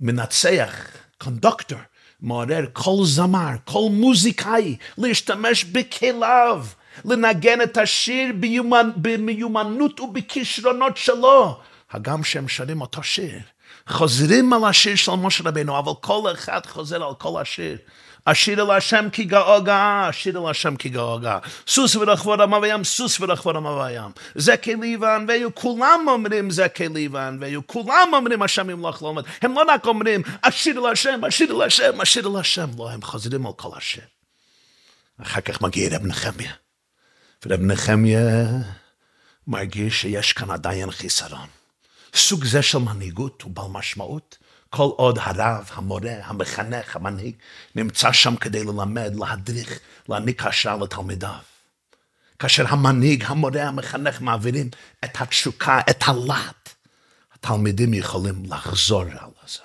מנצח, 0.00 0.74
קונדוקטור, 1.18 1.78
מעורר 2.20 2.64
כל 2.72 2.96
זמר, 3.04 3.50
כל 3.64 3.88
מוזיקאי, 3.90 4.76
להשתמש 4.98 5.64
בכליו, 5.64 6.66
לנגן 7.04 7.62
את 7.62 7.76
השיר 7.76 8.32
ביומנ... 8.40 8.90
במיומנות 8.96 10.00
ובכישרונות 10.00 10.96
שלו, 10.96 11.60
הגם 11.90 12.24
שהם 12.24 12.48
שרים 12.48 12.80
אותו 12.80 13.02
שיר. 13.02 13.40
חוזרים 13.88 14.52
על 14.52 14.64
השיר 14.64 14.96
של 14.96 15.12
משה 15.12 15.44
רבינו, 15.44 15.78
אבל 15.78 15.92
כל 16.00 16.32
אחד 16.32 16.66
חוזר 16.66 17.04
על 17.04 17.14
כל 17.14 17.40
השיר. 17.40 17.78
השיר 18.26 18.62
אל 18.62 18.70
השם 18.70 19.08
כי 19.12 19.24
גאו 19.24 19.62
גאה, 19.62 20.08
השיר 20.08 20.38
אל 20.38 20.50
השם 20.50 20.76
כי 20.76 20.88
גאו 20.88 21.18
גאה. 21.18 21.38
סוס 21.66 21.96
ורחבור 21.96 22.42
עמה 22.42 22.58
וים, 22.58 22.84
סוס 22.84 23.20
ורחבור 23.20 23.56
עמה 23.56 23.70
וים. 23.70 24.10
זה 24.34 24.56
כליבן, 24.56 25.24
והיו 25.28 25.54
כולם 25.54 26.00
אומרים 26.08 26.50
זה 26.50 26.68
כליבן, 26.68 27.36
והיו 27.40 27.66
כולם 27.66 28.08
אומרים 28.12 28.42
השם 28.42 28.70
ימלוך 28.70 29.02
לא 29.02 29.08
עומד. 29.08 29.22
הם 29.42 29.54
לא 29.54 29.64
רק 29.68 29.86
אומרים, 29.86 30.22
השיר 30.42 30.78
אל 30.78 30.92
השם, 30.92 31.20
השיר 31.26 31.56
אל 31.56 31.62
השם, 31.62 32.00
השיר 32.00 32.28
אל 32.28 32.40
השם. 32.40 32.68
לא, 32.78 32.90
הם 32.90 33.02
חוזרים 33.02 33.46
על 33.46 33.52
כל 33.56 33.70
השם. 33.76 34.02
אחר 35.22 35.40
כך 35.40 35.62
מגיע 35.62 35.96
רב 35.96 36.06
נחמיה. 36.06 36.52
ורב 37.46 37.60
נחמיה 37.60 38.46
מרגיש 39.46 40.00
שיש 40.00 40.32
כאן 40.32 40.50
עדיין 40.50 40.90
חיסרון. 40.90 41.48
סוג 42.14 42.44
זה 42.44 42.62
של 42.62 42.78
מנהיגות 42.78 43.42
הוא 43.42 43.50
בעל 43.50 43.66
משמעות. 43.70 44.38
כל 44.70 44.88
עוד 44.96 45.18
הרב, 45.18 45.70
המורה, 45.74 46.14
המחנך, 46.22 46.96
המנהיג, 46.96 47.34
נמצא 47.74 48.12
שם 48.12 48.36
כדי 48.36 48.64
ללמד, 48.64 49.14
להדריך, 49.14 49.78
להעניק 50.08 50.46
השראה 50.46 50.76
לתלמידיו. 50.76 51.38
כאשר 52.38 52.64
המנהיג, 52.68 53.24
המורה, 53.26 53.62
המחנך 53.62 54.20
מעבירים 54.20 54.70
את 55.04 55.20
התשוקה, 55.20 55.80
את 55.90 56.02
הלהט, 56.06 56.68
התלמידים 57.34 57.94
יכולים 57.94 58.42
לחזור 58.44 59.02
על 59.02 59.30
זה, 59.48 59.60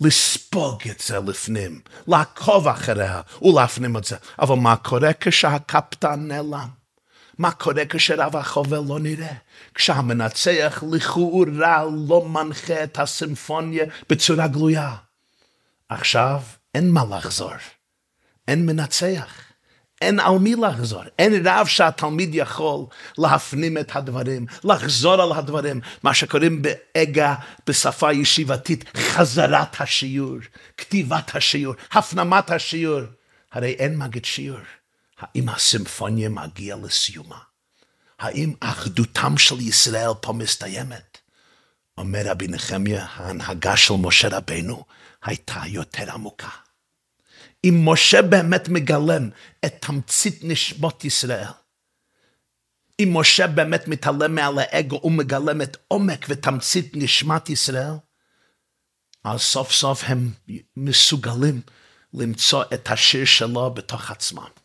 לספוג 0.00 0.80
את 0.90 1.00
זה 1.00 1.18
לפנים, 1.26 1.80
לעקוב 2.08 2.68
אחריה 2.68 3.20
ולהפנים 3.42 3.96
את 3.96 4.04
זה. 4.04 4.16
אבל 4.38 4.56
מה 4.56 4.76
קורה 4.76 5.10
כשהקפטן 5.20 6.28
נעלם? 6.28 6.68
מה 7.38 7.50
קורה 7.50 7.82
כשרב 7.88 8.36
החובל 8.36 8.80
לא 8.88 8.98
נראה? 8.98 9.34
כשהמנצח 9.74 10.84
לכאורה 10.92 11.84
לא 12.08 12.28
מנחה 12.28 12.84
את 12.84 12.98
הסימפוניה 12.98 13.84
בצורה 14.10 14.46
גלויה. 14.46 14.94
עכשיו 15.88 16.42
אין 16.74 16.90
מה 16.90 17.04
לחזור, 17.10 17.52
אין 18.48 18.66
מנצח, 18.66 19.44
אין 20.00 20.20
על 20.20 20.38
מי 20.38 20.54
לחזור, 20.54 21.02
אין 21.18 21.46
רב 21.46 21.66
שהתלמיד 21.66 22.34
יכול 22.34 22.86
להפנים 23.18 23.78
את 23.78 23.96
הדברים, 23.96 24.46
לחזור 24.64 25.22
על 25.22 25.32
הדברים, 25.32 25.80
מה 26.02 26.14
שקוראים 26.14 26.62
באגה, 26.62 27.34
בשפה 27.66 28.12
ישיבתית, 28.12 28.84
חזרת 28.96 29.80
השיעור, 29.80 30.38
כתיבת 30.76 31.36
השיעור, 31.36 31.74
הפנמת 31.92 32.50
השיעור. 32.50 33.00
הרי 33.52 33.70
אין 33.70 33.98
מגד 33.98 34.24
שיעור. 34.24 34.60
האם 35.20 35.48
הסימפוניה 35.48 36.28
מגיעה 36.28 36.78
לסיומה? 36.84 37.38
האם 38.18 38.54
אחדותם 38.60 39.38
של 39.38 39.60
ישראל 39.60 40.10
פה 40.20 40.32
מסתיימת? 40.32 41.18
אומר 41.98 42.22
רבי 42.24 42.48
נחמיה, 42.48 43.06
ההנהגה 43.14 43.76
של 43.76 43.94
משה 43.94 44.28
רבנו 44.28 44.84
הייתה 45.24 45.60
יותר 45.66 46.12
עמוקה. 46.12 46.48
אם 47.64 47.82
משה 47.84 48.22
באמת 48.22 48.68
מגלם 48.68 49.30
את 49.64 49.74
תמצית 49.80 50.38
נשמות 50.42 51.04
ישראל, 51.04 51.48
אם 53.00 53.10
משה 53.12 53.46
באמת 53.46 53.88
מתעלם 53.88 54.34
מעל 54.34 54.58
האגו 54.58 55.00
ומגלם 55.04 55.62
את 55.62 55.76
עומק 55.88 56.26
ותמצית 56.28 56.90
נשמת 56.94 57.50
ישראל, 57.50 57.92
אז 59.24 59.40
סוף 59.40 59.72
סוף 59.72 60.02
הם 60.06 60.30
מסוגלים 60.76 61.60
למצוא 62.14 62.64
את 62.74 62.90
השיר 62.90 63.24
שלו 63.24 63.74
בתוך 63.74 64.10
עצמם. 64.10 64.63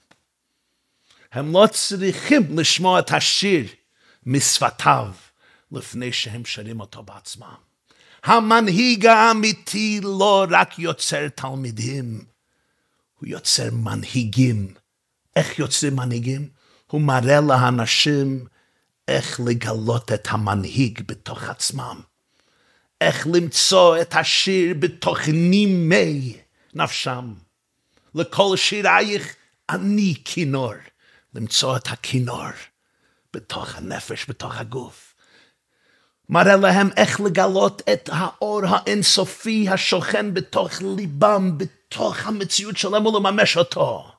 הם 1.32 1.54
לא 1.54 1.68
צריכים 1.72 2.60
לשמוע 2.60 3.00
את 3.00 3.12
השיר 3.12 3.68
משפתיו 4.26 5.08
לפני 5.72 6.13
שהם 6.13 6.46
שרים 6.46 6.80
אותו 6.80 7.04
בעצמם. 7.04 7.56
המנהיג 8.24 9.06
האמיתי 9.06 10.00
לא 10.04 10.46
רק 10.50 10.80
יוצר 10.80 11.28
תלמידים, 11.28 12.26
הוא 13.20 13.30
יוצר 13.30 13.72
מנהיגים. 13.72 14.74
איך 15.36 15.60
יוצרים 15.60 15.96
מנהיגים? 15.96 16.50
הוא 16.88 17.02
מראה 17.02 17.42
לאנשים 17.42 18.46
איך 19.08 19.39
לגלות 19.46 20.12
את 20.12 20.28
המנהיג 20.32 21.02
בתוך 21.08 21.44
עצמם. 21.44 22.02
איך 23.02 23.28
למצוא 23.34 24.02
את 24.02 24.15
השיר 24.15 24.74
בתוך 24.80 25.20
נימי 25.28 26.38
נפשם. 26.74 27.34
לכל 28.15 28.58
שירייך 28.58 29.36
אני 29.70 30.13
כינור. 30.26 30.74
למצוא 31.36 31.78
את 31.78 31.88
הכינור 31.88 32.50
בתוך 33.34 33.76
הנפש, 33.76 34.26
בתוך 34.30 34.58
הגוף. 34.58 35.15
מראה 36.30 36.56
להם 36.56 36.89
איך 36.98 37.22
לגלות 37.22 37.82
את 37.94 38.10
האור 38.13 38.62
האינסופי 38.68 39.70
השוכן 39.70 40.34
בתוך 40.34 40.82
ליבם, 40.82 41.58
בתוך 41.58 42.28
המציאות 42.28 42.78
שלהם 42.78 43.06
ולממש 43.06 43.58
אותו. 43.58 44.12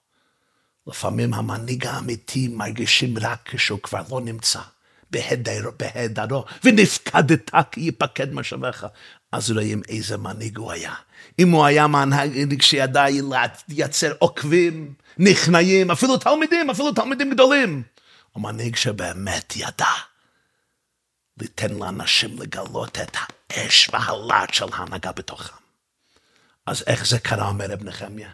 לפעמים 0.87 1.35
המנהיג 1.35 1.87
האמיתי 1.87 2.49
מרגישים 2.49 3.15
רק 3.21 3.39
כשהוא 3.45 3.81
כבר 3.83 4.03
לא 4.11 4.21
נמצא. 4.21 4.61
בהדר, 5.11 5.71
בהדרו, 5.79 6.45
ונפקדת 6.65 7.51
כי 7.73 7.81
יפקד 7.81 8.35
משאביך. 8.35 8.87
אז 9.33 9.51
רואים 9.51 9.83
איזה 9.89 10.17
מנהיג 10.17 10.59
הוא 10.59 10.73
היה. 10.73 10.95
אם 11.39 11.51
הוא 11.51 11.65
היה 11.65 11.87
מנהיג 11.87 12.63
שידע 12.63 13.05
לייצר 13.69 14.13
עוקבים, 14.19 14.95
נכנעים, 15.19 15.91
אפילו 15.91 16.17
תלמידים, 16.17 16.71
אפילו 16.71 16.93
תלמידים 16.93 17.31
גדולים. 17.31 17.83
הוא 18.33 18.43
מנהיג 18.43 18.77
שבאמת 18.77 19.57
ידע 19.57 19.93
ליתן 21.41 21.75
לאנשים 21.75 22.39
לגלות 22.39 22.99
את 22.99 23.17
האש 23.51 23.91
והלהט 23.93 24.55
של 24.55 24.67
ההנהגה 24.73 25.13
בתוכם. 25.13 25.57
אז 26.67 26.85
איך 26.87 27.07
זה 27.07 27.19
קרה, 27.19 27.49
אומר 27.49 27.67
רב 27.67 27.85
נחמיה? 27.85 28.31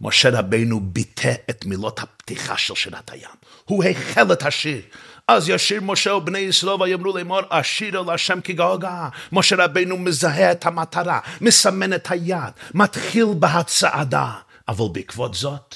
משה 0.00 0.30
רבינו 0.38 0.80
ביטא 0.80 1.34
את 1.50 1.64
מילות 1.64 1.98
הפתיחה 1.98 2.56
של 2.56 2.74
שירת 2.74 3.10
הים. 3.10 3.30
הוא 3.64 3.84
החל 3.84 4.32
את 4.32 4.42
השיר. 4.42 4.82
אז 5.28 5.48
ישיר 5.48 5.80
משה 5.82 6.14
ובני 6.14 6.38
ישראל 6.38 6.82
ויאמרו 6.82 7.16
לאמור 7.16 7.40
אשירו 7.48 8.04
להשם 8.04 8.40
כגעגעה. 8.40 9.08
משה 9.32 9.56
רבינו 9.64 9.96
מזהה 9.96 10.52
את 10.52 10.66
המטרה, 10.66 11.20
מסמן 11.40 11.92
את 11.92 12.10
היד, 12.10 12.52
מתחיל 12.74 13.26
בהצעדה. 13.38 14.32
אבל 14.68 14.84
בעקבות 14.92 15.34
זאת, 15.34 15.74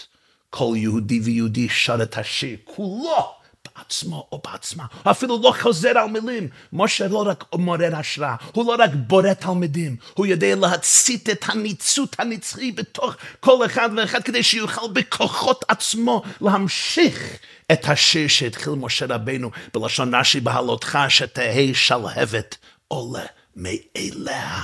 כל 0.51 0.73
יהודי 0.77 1.21
ויהודי 1.21 1.69
שר 1.69 2.03
את 2.03 2.19
השיר, 2.19 2.57
כולו 2.65 3.42
בעצמו 3.77 4.29
או 4.33 4.43
בעצמה, 4.45 4.87
אפילו 5.03 5.41
לא 5.43 5.55
חוזר 5.61 5.99
על 5.99 6.09
מילים. 6.09 6.49
משה 6.73 7.09
לא 7.09 7.27
רק 7.27 7.45
מעורר 7.55 7.97
השראה, 7.97 8.37
הוא 8.53 8.65
לא 8.65 8.85
רק 8.85 8.91
בורא 8.95 9.35
תלמידים, 9.35 9.97
הוא 10.15 10.27
יודע 10.27 10.55
להצית 10.55 11.31
את 11.31 11.45
הניצות 11.49 12.17
הנצחי 12.19 12.73
בתוך 12.73 13.15
כל 13.41 13.67
אחד 13.67 13.89
ואחד 13.97 14.23
כדי 14.23 14.43
שיוכל 14.43 14.93
בכוחות 14.93 15.65
עצמו 15.69 16.23
להמשיך 16.41 17.39
את 17.73 17.89
השיר 17.89 18.29
שהתחיל 18.29 18.73
משה 18.73 19.07
רבנו 19.09 19.51
בלשון 19.75 20.15
רש"י 20.15 20.41
בהעלותך 20.41 20.99
שתהא 21.09 21.75
שלהבת 21.75 22.57
עולה 22.89 23.27
מאליה. 23.57 24.63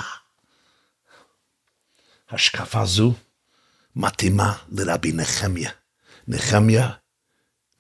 השקפה 2.31 2.85
זו 2.85 3.13
מתאימה 3.97 4.53
לרבי 4.73 5.13
נחמיה. 5.13 5.71
נחמיה 6.29 6.89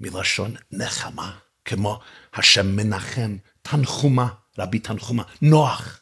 מלשון 0.00 0.56
נחמה, 0.70 1.38
כמו 1.64 2.00
השם 2.32 2.76
מנחם, 2.76 3.36
תנחומה, 3.62 4.28
רבי 4.58 4.78
תנחומה, 4.78 5.22
נוח. 5.42 6.00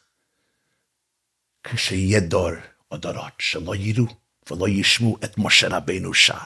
כשיהיה 1.63 2.19
דור 2.19 2.51
או 2.91 2.97
דורות 2.97 3.33
שלא 3.39 3.75
יראו 3.75 4.05
ולא 4.49 4.67
ישמעו 4.69 5.17
את 5.23 5.37
משה 5.37 5.67
רבינו 5.71 6.13
שר, 6.13 6.37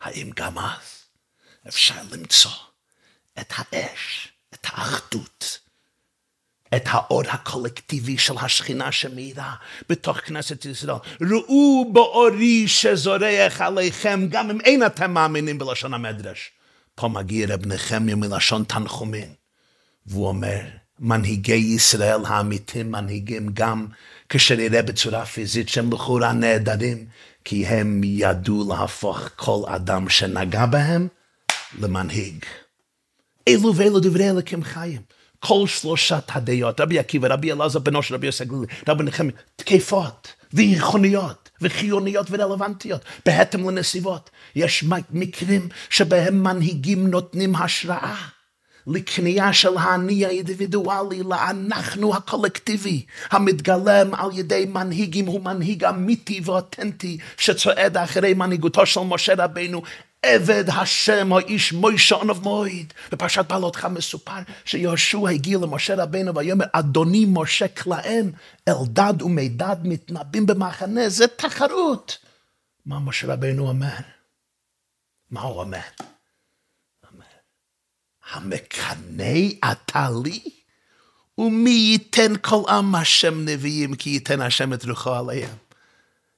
האם 0.00 0.30
גם 0.36 0.58
אז 0.58 1.04
אפשר 1.68 2.02
למצוא 2.10 2.50
את 3.40 3.52
האש, 3.56 4.28
את 4.54 4.66
האחדות, 4.66 5.58
את 6.76 6.82
האור 6.86 7.22
הקולקטיבי 7.28 8.18
של 8.18 8.34
השכינה 8.38 8.92
שמאירה 8.92 9.54
בתוך 9.88 10.18
כנסת 10.18 10.64
ישראל. 10.64 10.96
ראו 11.20 11.92
באורי 11.92 12.68
שזורח 12.68 13.60
עליכם, 13.60 14.26
גם 14.30 14.50
אם 14.50 14.60
אין 14.60 14.86
אתם 14.86 15.10
מאמינים 15.14 15.58
בלשון 15.58 15.94
המדרש. 15.94 16.50
פה 16.94 17.08
מגיע 17.08 17.46
רב 17.48 17.66
נחמיה 17.66 18.16
מלשון 18.16 18.64
תנחומין, 18.64 19.28
והוא 20.06 20.28
אומר, 20.28 20.60
מנהיגי 20.98 21.54
ישראל 21.54 22.20
האמיתים 22.26 22.90
מנהיגים 22.90 23.50
גם 23.54 23.86
כשנראה 24.28 24.82
בצורה 24.82 25.26
פיזית 25.26 25.68
שהם 25.68 25.92
לכאורה 25.92 26.32
נהדרים, 26.32 27.06
כי 27.44 27.66
הם 27.66 28.00
ידעו 28.04 28.68
להפוך 28.68 29.28
כל 29.36 29.62
אדם 29.66 30.08
שנגע 30.08 30.66
בהם 30.66 31.08
למנהיג. 31.78 32.44
אלו 33.48 33.76
ואלו 33.76 34.00
דברי 34.00 34.30
אלוקים 34.30 34.62
חיים. 34.64 35.00
כל 35.40 35.66
שלושת 35.66 36.24
הדעות, 36.28 36.80
רבי 36.80 36.98
עקיבא, 36.98 37.28
רבי 37.28 37.52
אלעזר 37.52 37.78
בנו 37.78 38.02
של 38.02 38.14
רבי 38.14 38.26
יוסי 38.26 38.44
גלילי, 38.44 38.66
רבי 38.88 39.04
נחמיה, 39.04 39.32
תקפות 39.56 40.34
ויכוניות 40.52 41.50
וחיוניות 41.60 42.26
ורלוונטיות, 42.30 43.04
בהתאם 43.26 43.70
לנסיבות. 43.70 44.30
יש 44.54 44.84
מקרים 45.10 45.68
שבהם 45.90 46.42
מנהיגים 46.42 47.06
נותנים 47.08 47.56
השראה. 47.56 48.16
לקנייה 48.86 49.52
של 49.52 49.78
האני 49.78 50.26
האינדיבידואלי 50.26 51.22
לאנחנו 51.22 52.14
הקולקטיבי, 52.14 53.04
המתגלם 53.30 54.14
על 54.14 54.30
ידי 54.32 54.66
מנהיגים 54.68 55.26
הוא 55.26 55.40
מנהיג 55.40 55.84
אמיתי 55.84 56.40
ואותנטי 56.44 57.18
שצועד 57.36 57.96
אחרי 57.96 58.34
מנהיגותו 58.34 58.86
של 58.86 59.00
משה 59.00 59.34
רבינו 59.38 59.82
עבד 60.22 60.64
השם, 60.68 61.32
האיש 61.32 61.72
מוישה 61.72 62.14
עונב 62.14 62.42
מועד. 62.42 62.92
בפרשת 63.12 63.44
בעלותך 63.48 63.84
מסופר 63.84 64.38
שיהושע 64.64 65.28
הגיע 65.28 65.58
למשה 65.58 65.94
רבינו 66.02 66.34
ויאמר, 66.34 66.64
אדוני 66.72 67.26
משה 67.28 67.68
כלאם, 67.68 68.30
אלדד 68.68 69.22
ומידד 69.22 69.76
מתנבאים 69.84 70.46
במחנה, 70.46 71.08
זה 71.08 71.26
תחרות. 71.26 72.18
מה 72.86 72.98
משה 72.98 73.32
רבינו 73.32 73.68
אומר? 73.68 73.96
מה 75.30 75.40
הוא 75.40 75.60
אומר? 75.60 75.78
המקנא 78.32 79.34
אתה 79.72 80.08
לי? 80.24 80.40
ומי 81.38 81.70
ייתן 81.70 82.32
כל 82.42 82.62
עם 82.68 82.94
השם 82.94 83.44
נביאים 83.44 83.94
כי 83.94 84.10
ייתן 84.10 84.40
השם 84.40 84.72
את 84.72 84.84
רוחו 84.84 85.14
עליהם. 85.14 85.56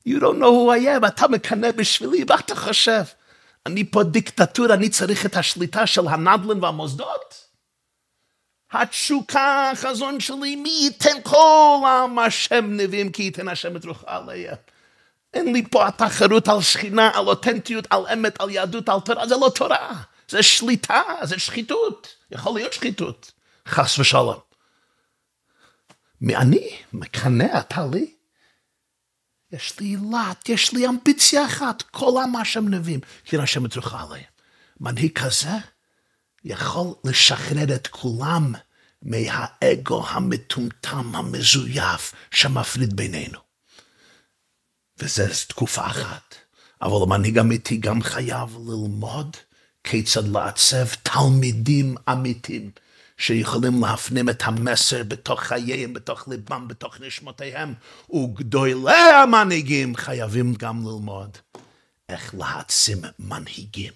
You 0.08 0.18
don't 0.20 0.38
know 0.40 0.52
who 0.52 0.70
I 0.70 1.02
am, 1.02 1.06
אתה 1.06 1.28
מקנא 1.28 1.70
בשבילי, 1.70 2.24
מה 2.28 2.34
אתה 2.34 2.54
חושב? 2.54 3.02
אני 3.66 3.90
פה 3.90 4.02
דיקטטורה, 4.02 4.74
אני 4.74 4.88
צריך 4.88 5.26
את 5.26 5.36
השליטה 5.36 5.86
של 5.86 6.08
הנדל"ן 6.08 6.64
והמוסדות? 6.64 7.52
התשוקה, 8.72 9.70
החזון 9.72 10.20
שלי, 10.20 10.56
מי 10.56 10.70
ייתן 10.82 11.22
כל 11.22 11.80
עם 11.84 12.18
השם 12.18 12.64
נביאים 12.70 13.12
כי 13.12 13.22
ייתן 13.22 13.48
השם 13.48 13.76
את 13.76 13.84
רוחו 13.84 14.06
עליהם. 14.08 14.56
אין 15.34 15.52
לי 15.52 15.62
פה 15.70 15.86
התחרות 15.86 16.48
על 16.48 16.62
שכינה, 16.62 17.10
על 17.14 17.26
אותנטיות, 17.26 17.86
על 17.90 18.06
אמת, 18.12 18.40
על 18.40 18.50
יהדות, 18.50 18.88
על 18.88 19.00
תורה, 19.00 19.26
זה 19.26 19.34
לא 19.36 19.50
תורה. 19.54 19.92
זה 20.28 20.42
שליטה, 20.42 21.02
זה 21.22 21.38
שחיתות. 21.38 22.08
יכול 22.30 22.54
להיות 22.54 22.72
שחיתות, 22.72 23.32
חס 23.68 23.98
ושלום. 23.98 24.38
מאני 26.20 26.76
מקנא 26.92 27.58
אתה 27.58 27.86
לי? 27.92 28.14
יש 29.52 29.80
לי 29.80 29.86
אילת, 29.86 30.48
יש 30.48 30.72
לי 30.72 30.88
אמביציה 30.88 31.46
אחת, 31.46 31.82
כל 31.82 32.22
עם 32.24 32.36
השם 32.36 32.68
נביאים, 32.68 33.00
כי 33.24 33.38
השם 33.38 33.66
יתרוחה 33.66 34.02
עליהם. 34.02 34.24
מנהיג 34.80 35.12
כזה 35.12 35.58
יכול 36.44 36.94
לשחרר 37.04 37.74
את 37.74 37.86
כולם 37.86 38.54
מהאגו 39.02 40.08
המטומטם, 40.08 41.16
המזויף, 41.16 42.14
שמפריד 42.30 42.96
בינינו. 42.96 43.38
וזו 44.98 45.24
תקופה 45.48 45.86
אחת. 45.86 46.34
אבל 46.82 47.02
המנהיג 47.02 47.38
אמיתי 47.38 47.76
גם 47.76 48.02
חייב 48.02 48.56
ללמוד 48.56 49.36
כיצד 49.84 50.28
לעצב 50.28 50.86
תלמידים 51.02 51.94
אמיתיים 52.12 52.70
שיכולים 53.16 53.84
להפנים 53.84 54.28
את 54.28 54.42
המסר 54.46 55.02
בתוך 55.02 55.40
חייהם, 55.40 55.94
בתוך 55.94 56.28
ליבם, 56.28 56.68
בתוך 56.68 57.00
נשמותיהם, 57.00 57.74
וגדולי 58.14 59.12
המנהיגים 59.22 59.96
חייבים 59.96 60.54
גם 60.54 60.86
ללמוד 60.86 61.38
איך 62.08 62.34
להעצים 62.38 62.98
מנהיגים. 63.18 63.92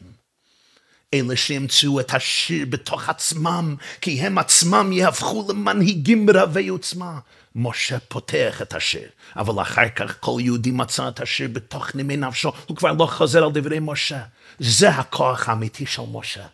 אלה 1.14 1.36
שימצאו 1.36 2.00
את 2.00 2.14
השיר 2.14 2.66
בתוך 2.70 3.08
עצמם, 3.08 3.76
כי 4.00 4.20
הם 4.20 4.38
עצמם 4.38 4.92
יהפכו 4.92 5.46
למנהיגים 5.48 6.26
רבי 6.34 6.68
עוצמה. 6.68 7.18
משה 7.58 7.98
פותח 7.98 8.62
את 8.62 8.74
השיר, 8.74 9.08
אבל 9.36 9.62
אחר 9.62 9.88
כך 9.88 10.16
כל 10.20 10.38
יהודי 10.40 10.70
מצא 10.70 11.08
את 11.08 11.20
השיר 11.20 11.48
בתוך 11.52 11.94
נימי 11.94 12.16
נפשו, 12.16 12.52
הוא 12.66 12.76
כבר 12.76 12.92
לא 12.92 13.06
חוזר 13.06 13.44
על 13.44 13.50
דברי 13.52 13.78
משה. 13.80 14.22
זה 14.58 14.88
הכוח 14.88 15.48
האמיתי 15.48 15.86
של 15.86 16.02
משה. 16.12 16.46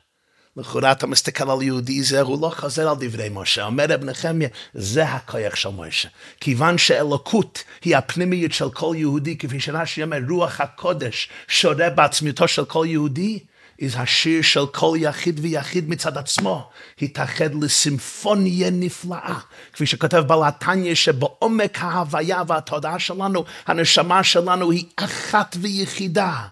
לכאורה 0.57 0.93
אתה 0.93 1.07
מסתכל 1.07 1.51
על 1.51 1.63
יהודי 1.63 2.03
זה, 2.03 2.21
הוא 2.21 2.43
לא 2.43 2.53
חוזר 2.57 2.89
על 2.89 2.97
דברי 3.01 3.29
משה. 3.33 3.65
אומר 3.65 3.85
רב 3.89 4.05
נחמיה, 4.05 4.49
זה 4.75 5.05
הכוח 5.05 5.55
של 5.55 5.69
משה. 5.69 6.09
כיוון 6.41 6.79
שאלוקות 6.79 7.65
היא 7.85 7.97
הפנימיות 7.97 8.53
של 8.53 8.71
כל 8.71 8.95
יהודי, 8.99 9.39
כפי 9.39 9.61
שרש"י 9.61 10.03
אומר, 10.03 10.19
רוח 10.29 10.61
הקודש 10.61 11.29
שורה 11.49 11.91
בעצמיותו 11.91 12.49
של 12.49 12.65
כל 12.65 12.87
יהודי, 12.89 13.39
is 13.81 13.99
השיר 13.99 14.43
של 14.43 14.67
כל 14.67 14.97
יחיד 15.01 15.41
ויחיד 15.43 15.89
מצד 15.89 16.19
עצמו, 16.19 16.71
התאחד 17.03 17.55
לסימפוניה 17.55 18.71
נפלאה, 18.71 19.39
כפי 19.73 19.87
שכותב 19.87 20.25
בלתניה 20.27 20.97
שבעומק 20.97 21.79
ההוויה 21.81 22.43
והתודעה 22.47 22.99
שלנו, 22.99 23.45
הנשמה 23.67 24.25
שלנו 24.25 24.71
היא 24.71 24.85
אחת 24.97 25.57
ויחידה. 25.61 26.47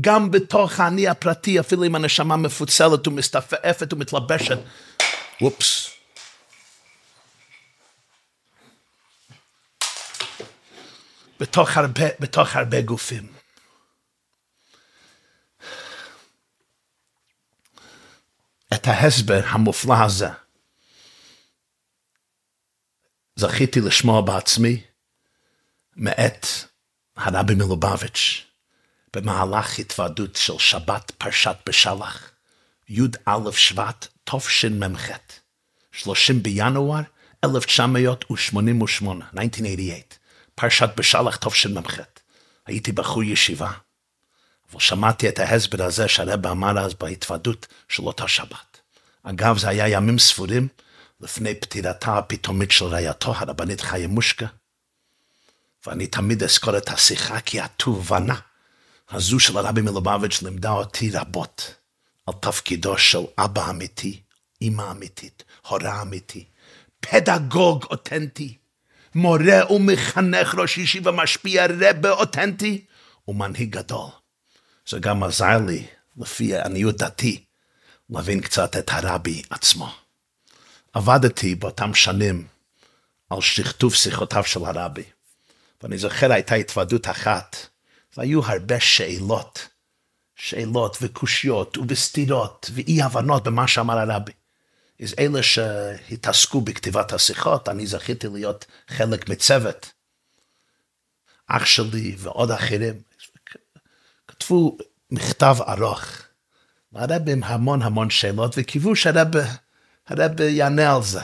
גם 0.00 0.30
בתוך 0.30 0.80
האני 0.80 1.08
הפרטי, 1.08 1.60
אפילו 1.60 1.84
אם 1.84 1.94
הנשמה 1.94 2.36
מפוצלת 2.36 3.08
ומסתעפת 3.08 3.92
ומתלבשת. 3.92 4.58
וופס. 5.40 5.90
בתוך 11.40 11.76
הרבה, 11.76 12.04
בתוך 12.20 12.56
הרבה 12.56 12.80
גופים. 12.80 13.32
את 18.74 18.86
ההסבר 18.86 19.40
המופלא 19.44 19.94
הזה 20.04 20.28
זכיתי 23.36 23.80
לשמוע 23.80 24.20
בעצמי 24.20 24.84
מאת 25.96 26.46
הרבי 27.16 27.54
מלובביץ'. 27.54 28.53
במהלך 29.14 29.78
התוועדות 29.78 30.36
של 30.36 30.58
שבת 30.58 31.12
פרשת 31.18 31.56
בשלח, 31.66 32.30
י"א 32.88 33.50
שבט 33.52 34.06
תשמ"ח, 34.24 35.08
30 35.92 36.42
בינואר 36.42 37.00
1988, 37.44 39.24
1988, 39.34 39.94
פרשת 40.54 40.88
בשלח 40.96 41.36
תשמ"ח. 41.36 41.98
הייתי 42.66 42.92
בחור 42.92 43.22
ישיבה, 43.22 43.70
אבל 44.72 44.80
שמעתי 44.80 45.28
את 45.28 45.38
ההסבר 45.38 45.84
הזה 45.84 46.08
שהרבא 46.08 46.50
אמר 46.50 46.78
אז 46.78 46.94
בהתוועדות 46.94 47.66
של 47.88 48.02
אותה 48.02 48.28
שבת. 48.28 48.80
אגב, 49.22 49.58
זה 49.58 49.68
היה 49.68 49.88
ימים 49.88 50.18
ספורים 50.18 50.68
לפני 51.20 51.54
פטירתה 51.54 52.18
הפתאומית 52.18 52.70
של 52.70 52.84
רעייתו, 52.84 53.34
הרבנית 53.36 53.80
חיה 53.80 54.08
מושקה, 54.08 54.46
ואני 55.86 56.06
תמיד 56.06 56.42
אזכור 56.42 56.76
את 56.76 56.88
השיחה 56.88 57.40
כי 57.40 57.60
התובנה 57.60 58.34
הזו 59.10 59.40
של 59.40 59.56
הרבי 59.58 59.80
מלובביץ' 59.80 60.42
לימדה 60.42 60.70
אותי 60.70 61.10
רבות 61.10 61.74
על 62.26 62.34
תפקידו 62.40 62.98
של 62.98 63.18
אבא 63.38 63.70
אמיתי, 63.70 64.20
אמא 64.62 64.90
אמיתית, 64.90 65.44
הורה 65.68 66.02
אמיתי, 66.02 66.44
פדגוג 67.00 67.84
אותנטי, 67.84 68.56
מורה 69.14 69.72
ומחנך 69.72 70.54
ראש 70.54 70.78
ישיבה 70.78 71.12
משפיע 71.12 71.66
רבה 71.66 72.10
אותנטי 72.10 72.84
ומנהיג 73.28 73.70
גדול. 73.70 74.08
זה 74.88 74.98
גם 74.98 75.22
עזר 75.22 75.58
לי, 75.66 75.86
לפי 76.16 76.56
עניות 76.56 76.96
דתי, 76.96 77.44
להבין 78.10 78.40
קצת 78.40 78.76
את 78.76 78.90
הרבי 78.92 79.42
עצמו. 79.50 79.92
עבדתי 80.92 81.54
באותם 81.54 81.94
שנים 81.94 82.46
על 83.30 83.40
שכתוב 83.40 83.94
שיחותיו 83.94 84.44
של 84.44 84.64
הרבי, 84.64 85.04
ואני 85.82 85.98
זוכר 85.98 86.32
הייתה 86.32 86.54
התוועדות 86.54 87.08
אחת, 87.08 87.56
והיו 88.16 88.44
הרבה 88.44 88.80
שאלות, 88.80 89.68
שאלות 90.36 90.96
וקושיות 91.02 91.78
וסתירות 91.88 92.70
ואי 92.74 93.02
הבנות 93.02 93.44
במה 93.44 93.68
שאמר 93.68 93.98
הרבי. 93.98 94.32
אז 95.02 95.14
אלה 95.18 95.42
שהתעסקו 95.42 96.60
בכתיבת 96.60 97.12
השיחות, 97.12 97.68
אני 97.68 97.86
זכיתי 97.86 98.26
להיות 98.28 98.66
חלק 98.88 99.28
מצוות. 99.28 99.92
אח 101.46 101.64
שלי 101.64 102.16
ועוד 102.18 102.50
אחרים 102.50 102.94
כתבו 104.28 104.78
מכתב 105.10 105.56
ארוך, 105.68 106.04
והרבי 106.92 107.32
עם 107.32 107.44
המון 107.44 107.82
המון 107.82 108.10
שאלות, 108.10 108.54
וקיוו 108.56 108.96
שהרבי 108.96 110.44
יענה 110.44 110.94
על 110.96 111.02
זה. 111.02 111.20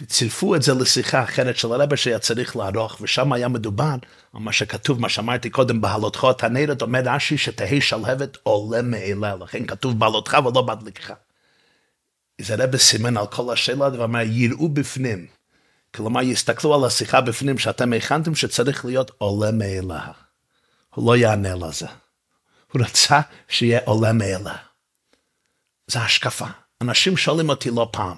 וצירפו 0.00 0.54
את 0.54 0.62
זה 0.62 0.74
לשיחה 0.74 1.22
אחרת 1.22 1.56
של 1.56 1.72
הרבה 1.72 1.96
שהיה 1.96 2.18
צריך 2.18 2.56
לערוך, 2.56 2.98
ושם 3.00 3.32
היה 3.32 3.48
מדובר 3.48 3.94
על 4.32 4.40
מה 4.40 4.52
שכתוב, 4.52 5.00
מה 5.00 5.08
שאמרתי 5.08 5.50
קודם, 5.50 5.80
בהלותך 5.80 6.26
הנרת, 6.42 6.82
אומר 6.82 7.00
רש"י 7.04 7.38
שתהא 7.38 7.80
שלהבת 7.80 8.38
עולה 8.42 8.82
מאלה, 8.82 9.36
לכן 9.36 9.66
כתוב 9.66 9.98
בהלותך 9.98 10.38
ולא 10.44 10.62
בהדלקך. 10.62 11.12
אז 12.40 12.50
הרבה 12.50 12.78
סימן 12.78 13.16
על 13.16 13.26
כל 13.26 13.52
השאלות 13.52 13.92
ואמר, 13.94 14.20
יראו 14.20 14.68
בפנים. 14.68 15.26
כלומר, 15.94 16.22
יסתכלו 16.22 16.74
על 16.74 16.84
השיחה 16.84 17.20
בפנים 17.20 17.58
שאתם 17.58 17.92
הכנתם 17.92 18.34
שצריך 18.34 18.84
להיות 18.84 19.10
עולה 19.18 19.52
מאלה. 19.52 20.12
הוא 20.94 21.06
לא 21.06 21.16
יענה 21.16 21.54
לזה. 21.54 21.86
הוא 22.72 22.82
רצה 22.82 23.20
שיהיה 23.48 23.80
עולה 23.84 24.12
מאלה. 24.12 24.56
זו 25.86 25.98
השקפה. 25.98 26.46
אנשים 26.80 27.16
שואלים 27.16 27.48
אותי 27.48 27.70
לא 27.70 27.88
פעם, 27.92 28.16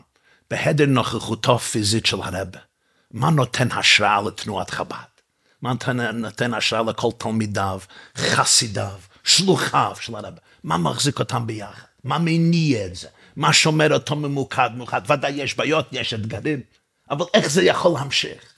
בהדר 0.54 0.86
נוכחותו 0.86 1.58
פיזית 1.58 2.06
של 2.06 2.22
הרבה. 2.22 2.58
מה 3.10 3.30
נותן 3.30 3.72
השראה 3.72 4.22
לתנועת 4.22 4.70
חב"ד? 4.70 5.14
מה 5.62 5.72
נותן 6.12 6.54
השראה 6.54 6.82
לכל 6.82 7.08
תלמידיו, 7.18 7.80
חסידיו, 8.16 8.98
שלוחיו 9.24 9.96
של 10.00 10.14
הרבה? 10.14 10.40
מה 10.64 10.78
מחזיק 10.78 11.18
אותם 11.18 11.46
ביחד? 11.46 11.86
מה 12.04 12.18
מניע 12.18 12.86
את 12.86 12.96
זה? 12.96 13.08
מה 13.36 13.52
שומר 13.52 13.94
אותו 13.94 14.16
ממוקד 14.16 14.70
ממוקד? 14.74 15.00
ודאי 15.10 15.30
יש 15.30 15.56
בעיות, 15.56 15.88
יש 15.92 16.14
אתגרים, 16.14 16.60
אבל 17.10 17.24
איך 17.34 17.50
זה 17.50 17.62
יכול 17.62 17.92
להמשיך? 17.98 18.54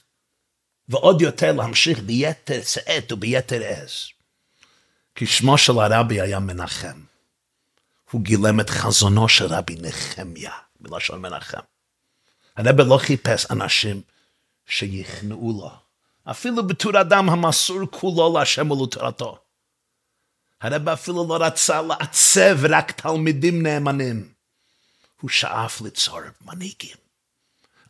ועוד 0.89 1.21
יותר 1.21 1.51
להמשיך 1.51 1.99
ביתר 1.99 2.61
שאת 2.63 3.11
וביתר 3.11 3.63
עז. 3.63 4.07
כי 5.15 5.25
שמו 5.25 5.57
של 5.57 5.79
הרבי 5.79 6.21
היה 6.21 6.39
מנחם. 6.39 7.01
הוא 8.11 8.21
גילם 8.21 8.59
את 8.59 8.69
חזונו 8.69 9.29
של 9.29 9.45
רבי 9.45 9.75
נחמיה, 9.81 10.51
מלשון 10.81 11.21
מנחם. 11.21 11.76
הרב 12.57 12.81
לא 12.81 12.97
חיפש 12.97 13.45
אנשים 13.51 14.01
שיכנעו 14.65 15.51
לו, 15.61 15.71
אפילו 16.31 16.67
בתור 16.67 17.01
אדם 17.01 17.29
המסור 17.29 17.79
כולו 17.91 18.33
להשם 18.39 18.71
ולתורתו. 18.71 19.39
הרב 20.61 20.89
אפילו 20.89 21.27
לא 21.29 21.37
רצה 21.45 21.81
לעצב 21.81 22.65
רק 22.69 22.91
תלמידים 22.91 23.63
נאמנים. 23.63 24.29
הוא 25.21 25.29
שאף 25.29 25.81
ליצור 25.81 26.19
מנהיגים. 26.45 26.95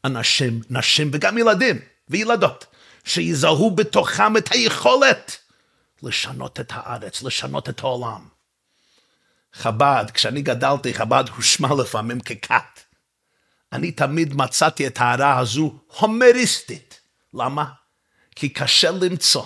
אנשים, 0.06 0.62
נשים 0.70 1.10
וגם 1.14 1.38
ילדים 1.38 1.80
וילדות 2.10 2.66
שיזהו 3.04 3.72
בתוכם 3.72 4.38
את 4.38 4.52
היכולת 4.52 5.38
לשנות 6.04 6.60
את 6.60 6.72
הארץ, 6.76 7.24
לשנות 7.24 7.70
את 7.70 7.80
העולם. 7.80 8.28
חב"ד, 9.54 10.06
כשאני 10.14 10.42
גדלתי, 10.42 10.94
חב"ד 10.94 11.24
הושמע 11.36 11.70
לפעמים 11.82 12.20
ככת. 12.20 12.87
אני 13.74 13.92
תמיד 13.92 14.34
מצאתי 14.36 14.88
את 14.88 14.98
ההערה 14.98 15.40
הזו 15.40 15.80
הומריסטית. 16.00 17.00
למה? 17.34 17.66
כי 18.36 18.50
קשה 18.50 18.92
למצוא 18.92 19.46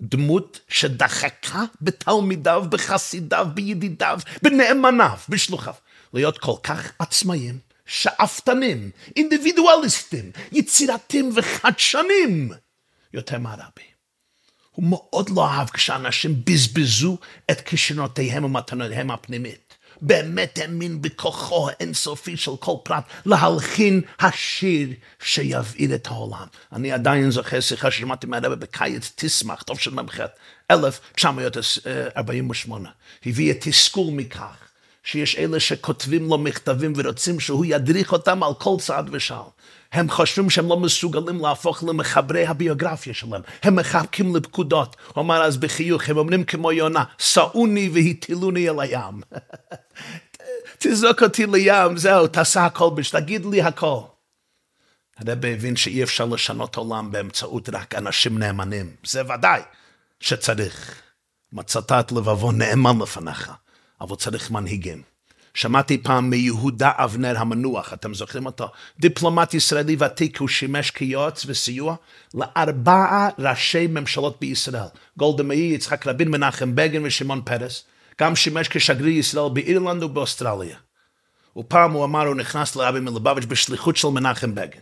דמות 0.00 0.60
שדחקה 0.68 1.62
בתלמידיו, 1.80 2.64
בחסידיו, 2.70 3.46
בידידיו, 3.54 4.18
בנאמניו, 4.42 5.18
בשלוחיו. 5.28 5.74
להיות 6.14 6.38
כל 6.38 6.56
כך 6.62 6.92
עצמאיים, 6.98 7.58
שאפתנים, 7.86 8.90
אינדיבידואליסטים, 9.16 10.30
יצירתיים 10.52 11.30
וחדשנים, 11.34 12.52
יותר 13.12 13.38
מהרבי. 13.38 13.82
הוא 14.70 14.84
מאוד 14.88 15.30
לא 15.30 15.46
אהב 15.46 15.70
כשאנשים 15.70 16.44
בזבזו 16.44 17.18
את 17.50 17.60
כישרונותיהם 17.60 18.44
ומתנותיהם 18.44 19.10
הפנימית. 19.10 19.63
באמת 20.06 20.58
האמין 20.62 21.02
בכוחו 21.02 21.68
האינסופי 21.68 22.36
של 22.36 22.56
כל 22.60 22.76
פרט 22.82 23.04
להלחין 23.26 24.00
השיר 24.20 24.88
שיבעיר 25.22 25.94
את 25.94 26.06
העולם. 26.06 26.46
אני 26.72 26.92
עדיין 26.92 27.30
זוכר 27.30 27.60
שיחה 27.60 27.90
ששמעתי 27.90 28.26
מהרבא 28.26 28.54
בקיץ 28.54 29.12
תשמח, 29.16 29.62
טוב 29.62 29.78
של 29.78 29.94
מ"ח, 29.94 30.20
1948. 30.70 32.88
הביא 33.26 33.54
תסכול 33.60 34.12
מכך 34.12 34.64
שיש 35.04 35.36
אלה 35.36 35.60
שכותבים 35.60 36.28
לו 36.28 36.38
מכתבים 36.38 36.92
ורוצים 36.96 37.40
שהוא 37.40 37.64
ידריך 37.64 38.12
אותם 38.12 38.42
על 38.42 38.52
כל 38.58 38.76
צעד 38.80 39.08
ושעל. 39.12 39.38
הם 39.94 40.10
חושבים 40.10 40.50
שהם 40.50 40.68
לא 40.68 40.76
מסוגלים 40.76 41.40
להפוך 41.40 41.84
למחברי 41.84 42.46
הביוגרפיה 42.46 43.14
שלהם. 43.14 43.42
הם 43.62 43.76
מחבקים 43.76 44.36
לפקודות. 44.36 44.96
הוא 45.14 45.22
אמר 45.22 45.42
אז 45.42 45.56
בחיוך, 45.56 46.08
הם 46.08 46.16
אומרים 46.16 46.44
כמו 46.44 46.72
יונה, 46.72 47.04
שאוני 47.18 47.90
והטילוני 47.94 48.68
אל 48.68 48.80
הים. 48.80 49.20
תזרוק 50.78 51.22
אותי 51.22 51.46
לים, 51.46 51.96
זהו, 51.96 52.26
תעשה 52.26 52.66
הכל, 52.66 52.90
תגיד 53.10 53.46
לי 53.46 53.62
הכל. 53.62 54.00
הרב 55.16 55.46
הבין 55.46 55.76
שאי 55.76 56.02
אפשר 56.02 56.24
לשנות 56.24 56.76
עולם 56.76 57.10
באמצעות 57.10 57.68
רק 57.68 57.94
אנשים 57.94 58.38
נאמנים. 58.38 58.90
זה 59.04 59.22
ודאי 59.34 59.60
שצריך. 60.20 61.02
מצאת 61.52 61.92
את 61.92 62.12
לבבו 62.12 62.52
נאמן 62.52 62.98
לפניך, 63.02 63.52
אבל 64.00 64.16
צריך 64.16 64.50
מנהיגים. 64.50 65.13
שמעתי 65.54 65.98
פעם 65.98 66.30
מיהודה 66.30 66.92
אבנר 66.96 67.38
המנוח, 67.38 67.92
אתם 67.92 68.14
זוכרים 68.14 68.46
אותו? 68.46 68.68
דיפלומט 69.00 69.54
ישראלי 69.54 69.96
ותיק, 69.98 70.40
הוא 70.40 70.48
שימש 70.48 70.90
כיועץ 70.90 71.44
וסיוע 71.46 71.96
לארבעה 72.34 73.28
ראשי 73.38 73.86
ממשלות 73.86 74.40
בישראל. 74.40 74.86
גולדה 75.16 75.42
מאיר, 75.42 75.74
יצחק 75.74 76.06
רבין, 76.06 76.28
מנחם 76.28 76.74
בגין 76.74 77.06
ושמעון 77.06 77.42
פרס. 77.44 77.84
גם 78.20 78.36
שימש 78.36 78.68
כשגריר 78.68 79.18
ישראל 79.18 79.48
באירלנד 79.52 80.02
ובאוסטרליה. 80.02 80.76
ופעם 81.56 81.92
הוא 81.92 82.04
אמר, 82.04 82.26
הוא 82.26 82.34
נכנס 82.34 82.76
לרבי 82.76 83.00
מלובביץ' 83.00 83.44
בשליחות 83.44 83.96
של 83.96 84.08
מנחם 84.08 84.54
בגין. 84.54 84.80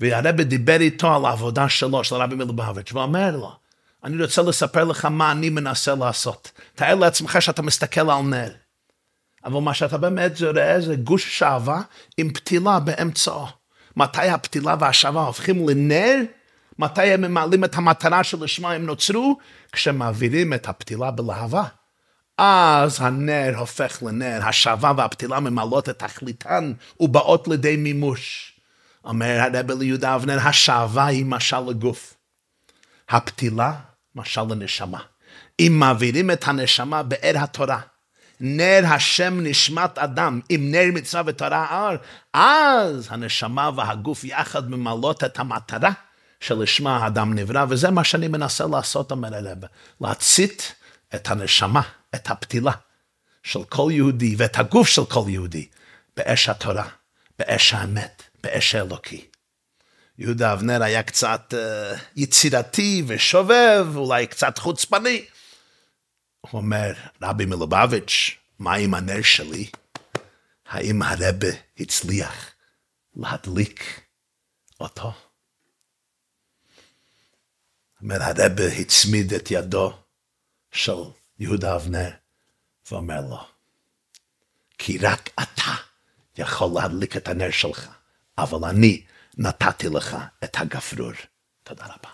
והרבי 0.00 0.44
דיבר 0.44 0.80
איתו 0.80 1.14
על 1.16 1.24
העבודה 1.24 1.68
שלו, 1.68 2.04
של 2.04 2.14
הרבי 2.14 2.36
מלובביץ', 2.36 2.92
ואומר 2.92 3.36
לו, 3.36 3.52
אני 4.04 4.22
רוצה 4.22 4.42
לספר 4.42 4.84
לך 4.84 5.04
מה 5.04 5.32
אני 5.32 5.50
מנסה 5.50 5.94
לעשות. 5.94 6.50
תאר 6.74 6.94
לעצמך 6.94 7.42
שאתה 7.42 7.62
מסתכל 7.62 8.10
על 8.10 8.22
נר. 8.22 8.63
אבל 9.44 9.60
מה 9.60 9.74
שאתה 9.74 9.98
באמת 9.98 10.42
רואה 10.42 10.80
זה 10.80 10.96
גוש 10.96 11.38
שעווה 11.38 11.82
עם 12.16 12.32
פתילה 12.32 12.80
באמצעו. 12.80 13.46
מתי 13.96 14.28
הפתילה 14.28 14.76
והשעווה 14.80 15.22
הופכים 15.22 15.68
לנר? 15.68 16.16
מתי 16.78 17.02
הם 17.02 17.20
ממלאים 17.20 17.64
את 17.64 17.74
המטרה 17.74 18.24
שלשמה 18.24 18.72
הם 18.72 18.86
נוצרו? 18.86 19.38
כשמעבירים 19.72 20.52
את 20.52 20.68
הפתילה 20.68 21.10
בלהבה. 21.10 21.64
אז 22.38 23.00
הנר 23.00 23.52
הופך 23.56 24.02
לנר, 24.02 24.40
השעווה 24.42 24.92
והפתילה 24.96 25.40
ממלאות 25.40 25.88
את 25.88 25.98
תכליתן 25.98 26.72
ובאות 27.00 27.48
לידי 27.48 27.76
מימוש. 27.76 28.52
אומר 29.04 29.40
הרב 29.40 29.70
ליהודה 29.70 30.14
אבנר, 30.14 30.38
השעווה 30.38 31.06
היא 31.06 31.26
משל 31.26 31.60
לגוף. 31.60 32.14
הפתילה, 33.08 33.72
משל 34.14 34.42
לנשמה. 34.42 35.00
אם 35.60 35.76
מעבירים 35.78 36.30
את 36.30 36.48
הנשמה 36.48 37.02
באר 37.02 37.34
התורה, 37.36 37.80
נר 38.40 38.80
השם 38.84 39.40
נשמת 39.40 39.98
אדם, 39.98 40.40
אם 40.50 40.68
נר 40.70 40.84
מצווה 40.92 41.22
ותורה 41.26 41.66
אר, 41.70 41.96
אז 42.32 43.06
הנשמה 43.10 43.70
והגוף 43.76 44.24
יחד 44.24 44.70
ממלאות 44.70 45.24
את 45.24 45.38
המטרה 45.38 45.90
שלשמה 46.40 46.96
האדם 46.96 47.34
נברא, 47.34 47.64
וזה 47.68 47.90
מה 47.90 48.04
שאני 48.04 48.28
מנסה 48.28 48.66
לעשות, 48.66 49.10
אומר 49.10 49.34
הרב, 49.34 49.58
להצית 50.00 50.74
את 51.14 51.30
הנשמה, 51.30 51.82
את 52.14 52.30
הפתילה 52.30 52.72
של 53.42 53.64
כל 53.64 53.90
יהודי 53.92 54.34
ואת 54.38 54.58
הגוף 54.58 54.88
של 54.88 55.04
כל 55.04 55.24
יהודי 55.28 55.66
באש 56.16 56.48
התורה, 56.48 56.88
באש 57.38 57.74
האמת, 57.74 58.22
באש 58.42 58.74
האלוקי. 58.74 59.24
יהודה 60.18 60.52
אבנר 60.52 60.82
היה 60.82 61.02
קצת 61.02 61.54
uh, 61.54 61.98
יצירתי 62.16 63.02
ושובב, 63.06 63.86
אולי 63.96 64.26
קצת 64.26 64.58
חוצפני. 64.58 65.24
הוא 66.54 66.62
אומר, 66.62 66.92
רבי 67.22 67.46
מלובביץ', 67.46 68.38
מה 68.58 68.74
עם 68.74 68.94
הנר 68.94 69.22
שלי? 69.22 69.70
האם 70.66 71.02
הרבה 71.02 71.46
הצליח 71.78 72.54
להדליק 73.16 74.00
אותו? 74.80 75.12
אומר, 78.02 78.22
הרבה 78.22 78.66
הצמיד 78.80 79.34
את 79.34 79.50
ידו 79.50 79.98
של 80.72 81.02
יהודה 81.38 81.76
אבנר 81.76 82.10
ואומר 82.90 83.20
לו, 83.20 83.40
כי 84.78 84.98
רק 84.98 85.30
אתה 85.42 85.74
יכול 86.36 86.70
להדליק 86.74 87.16
את 87.16 87.28
הנר 87.28 87.50
שלך, 87.50 87.88
אבל 88.38 88.68
אני 88.68 89.04
נתתי 89.38 89.88
לך 89.88 90.16
את 90.44 90.56
הגפרור. 90.56 91.12
תודה 91.62 91.84
רבה. 91.84 92.13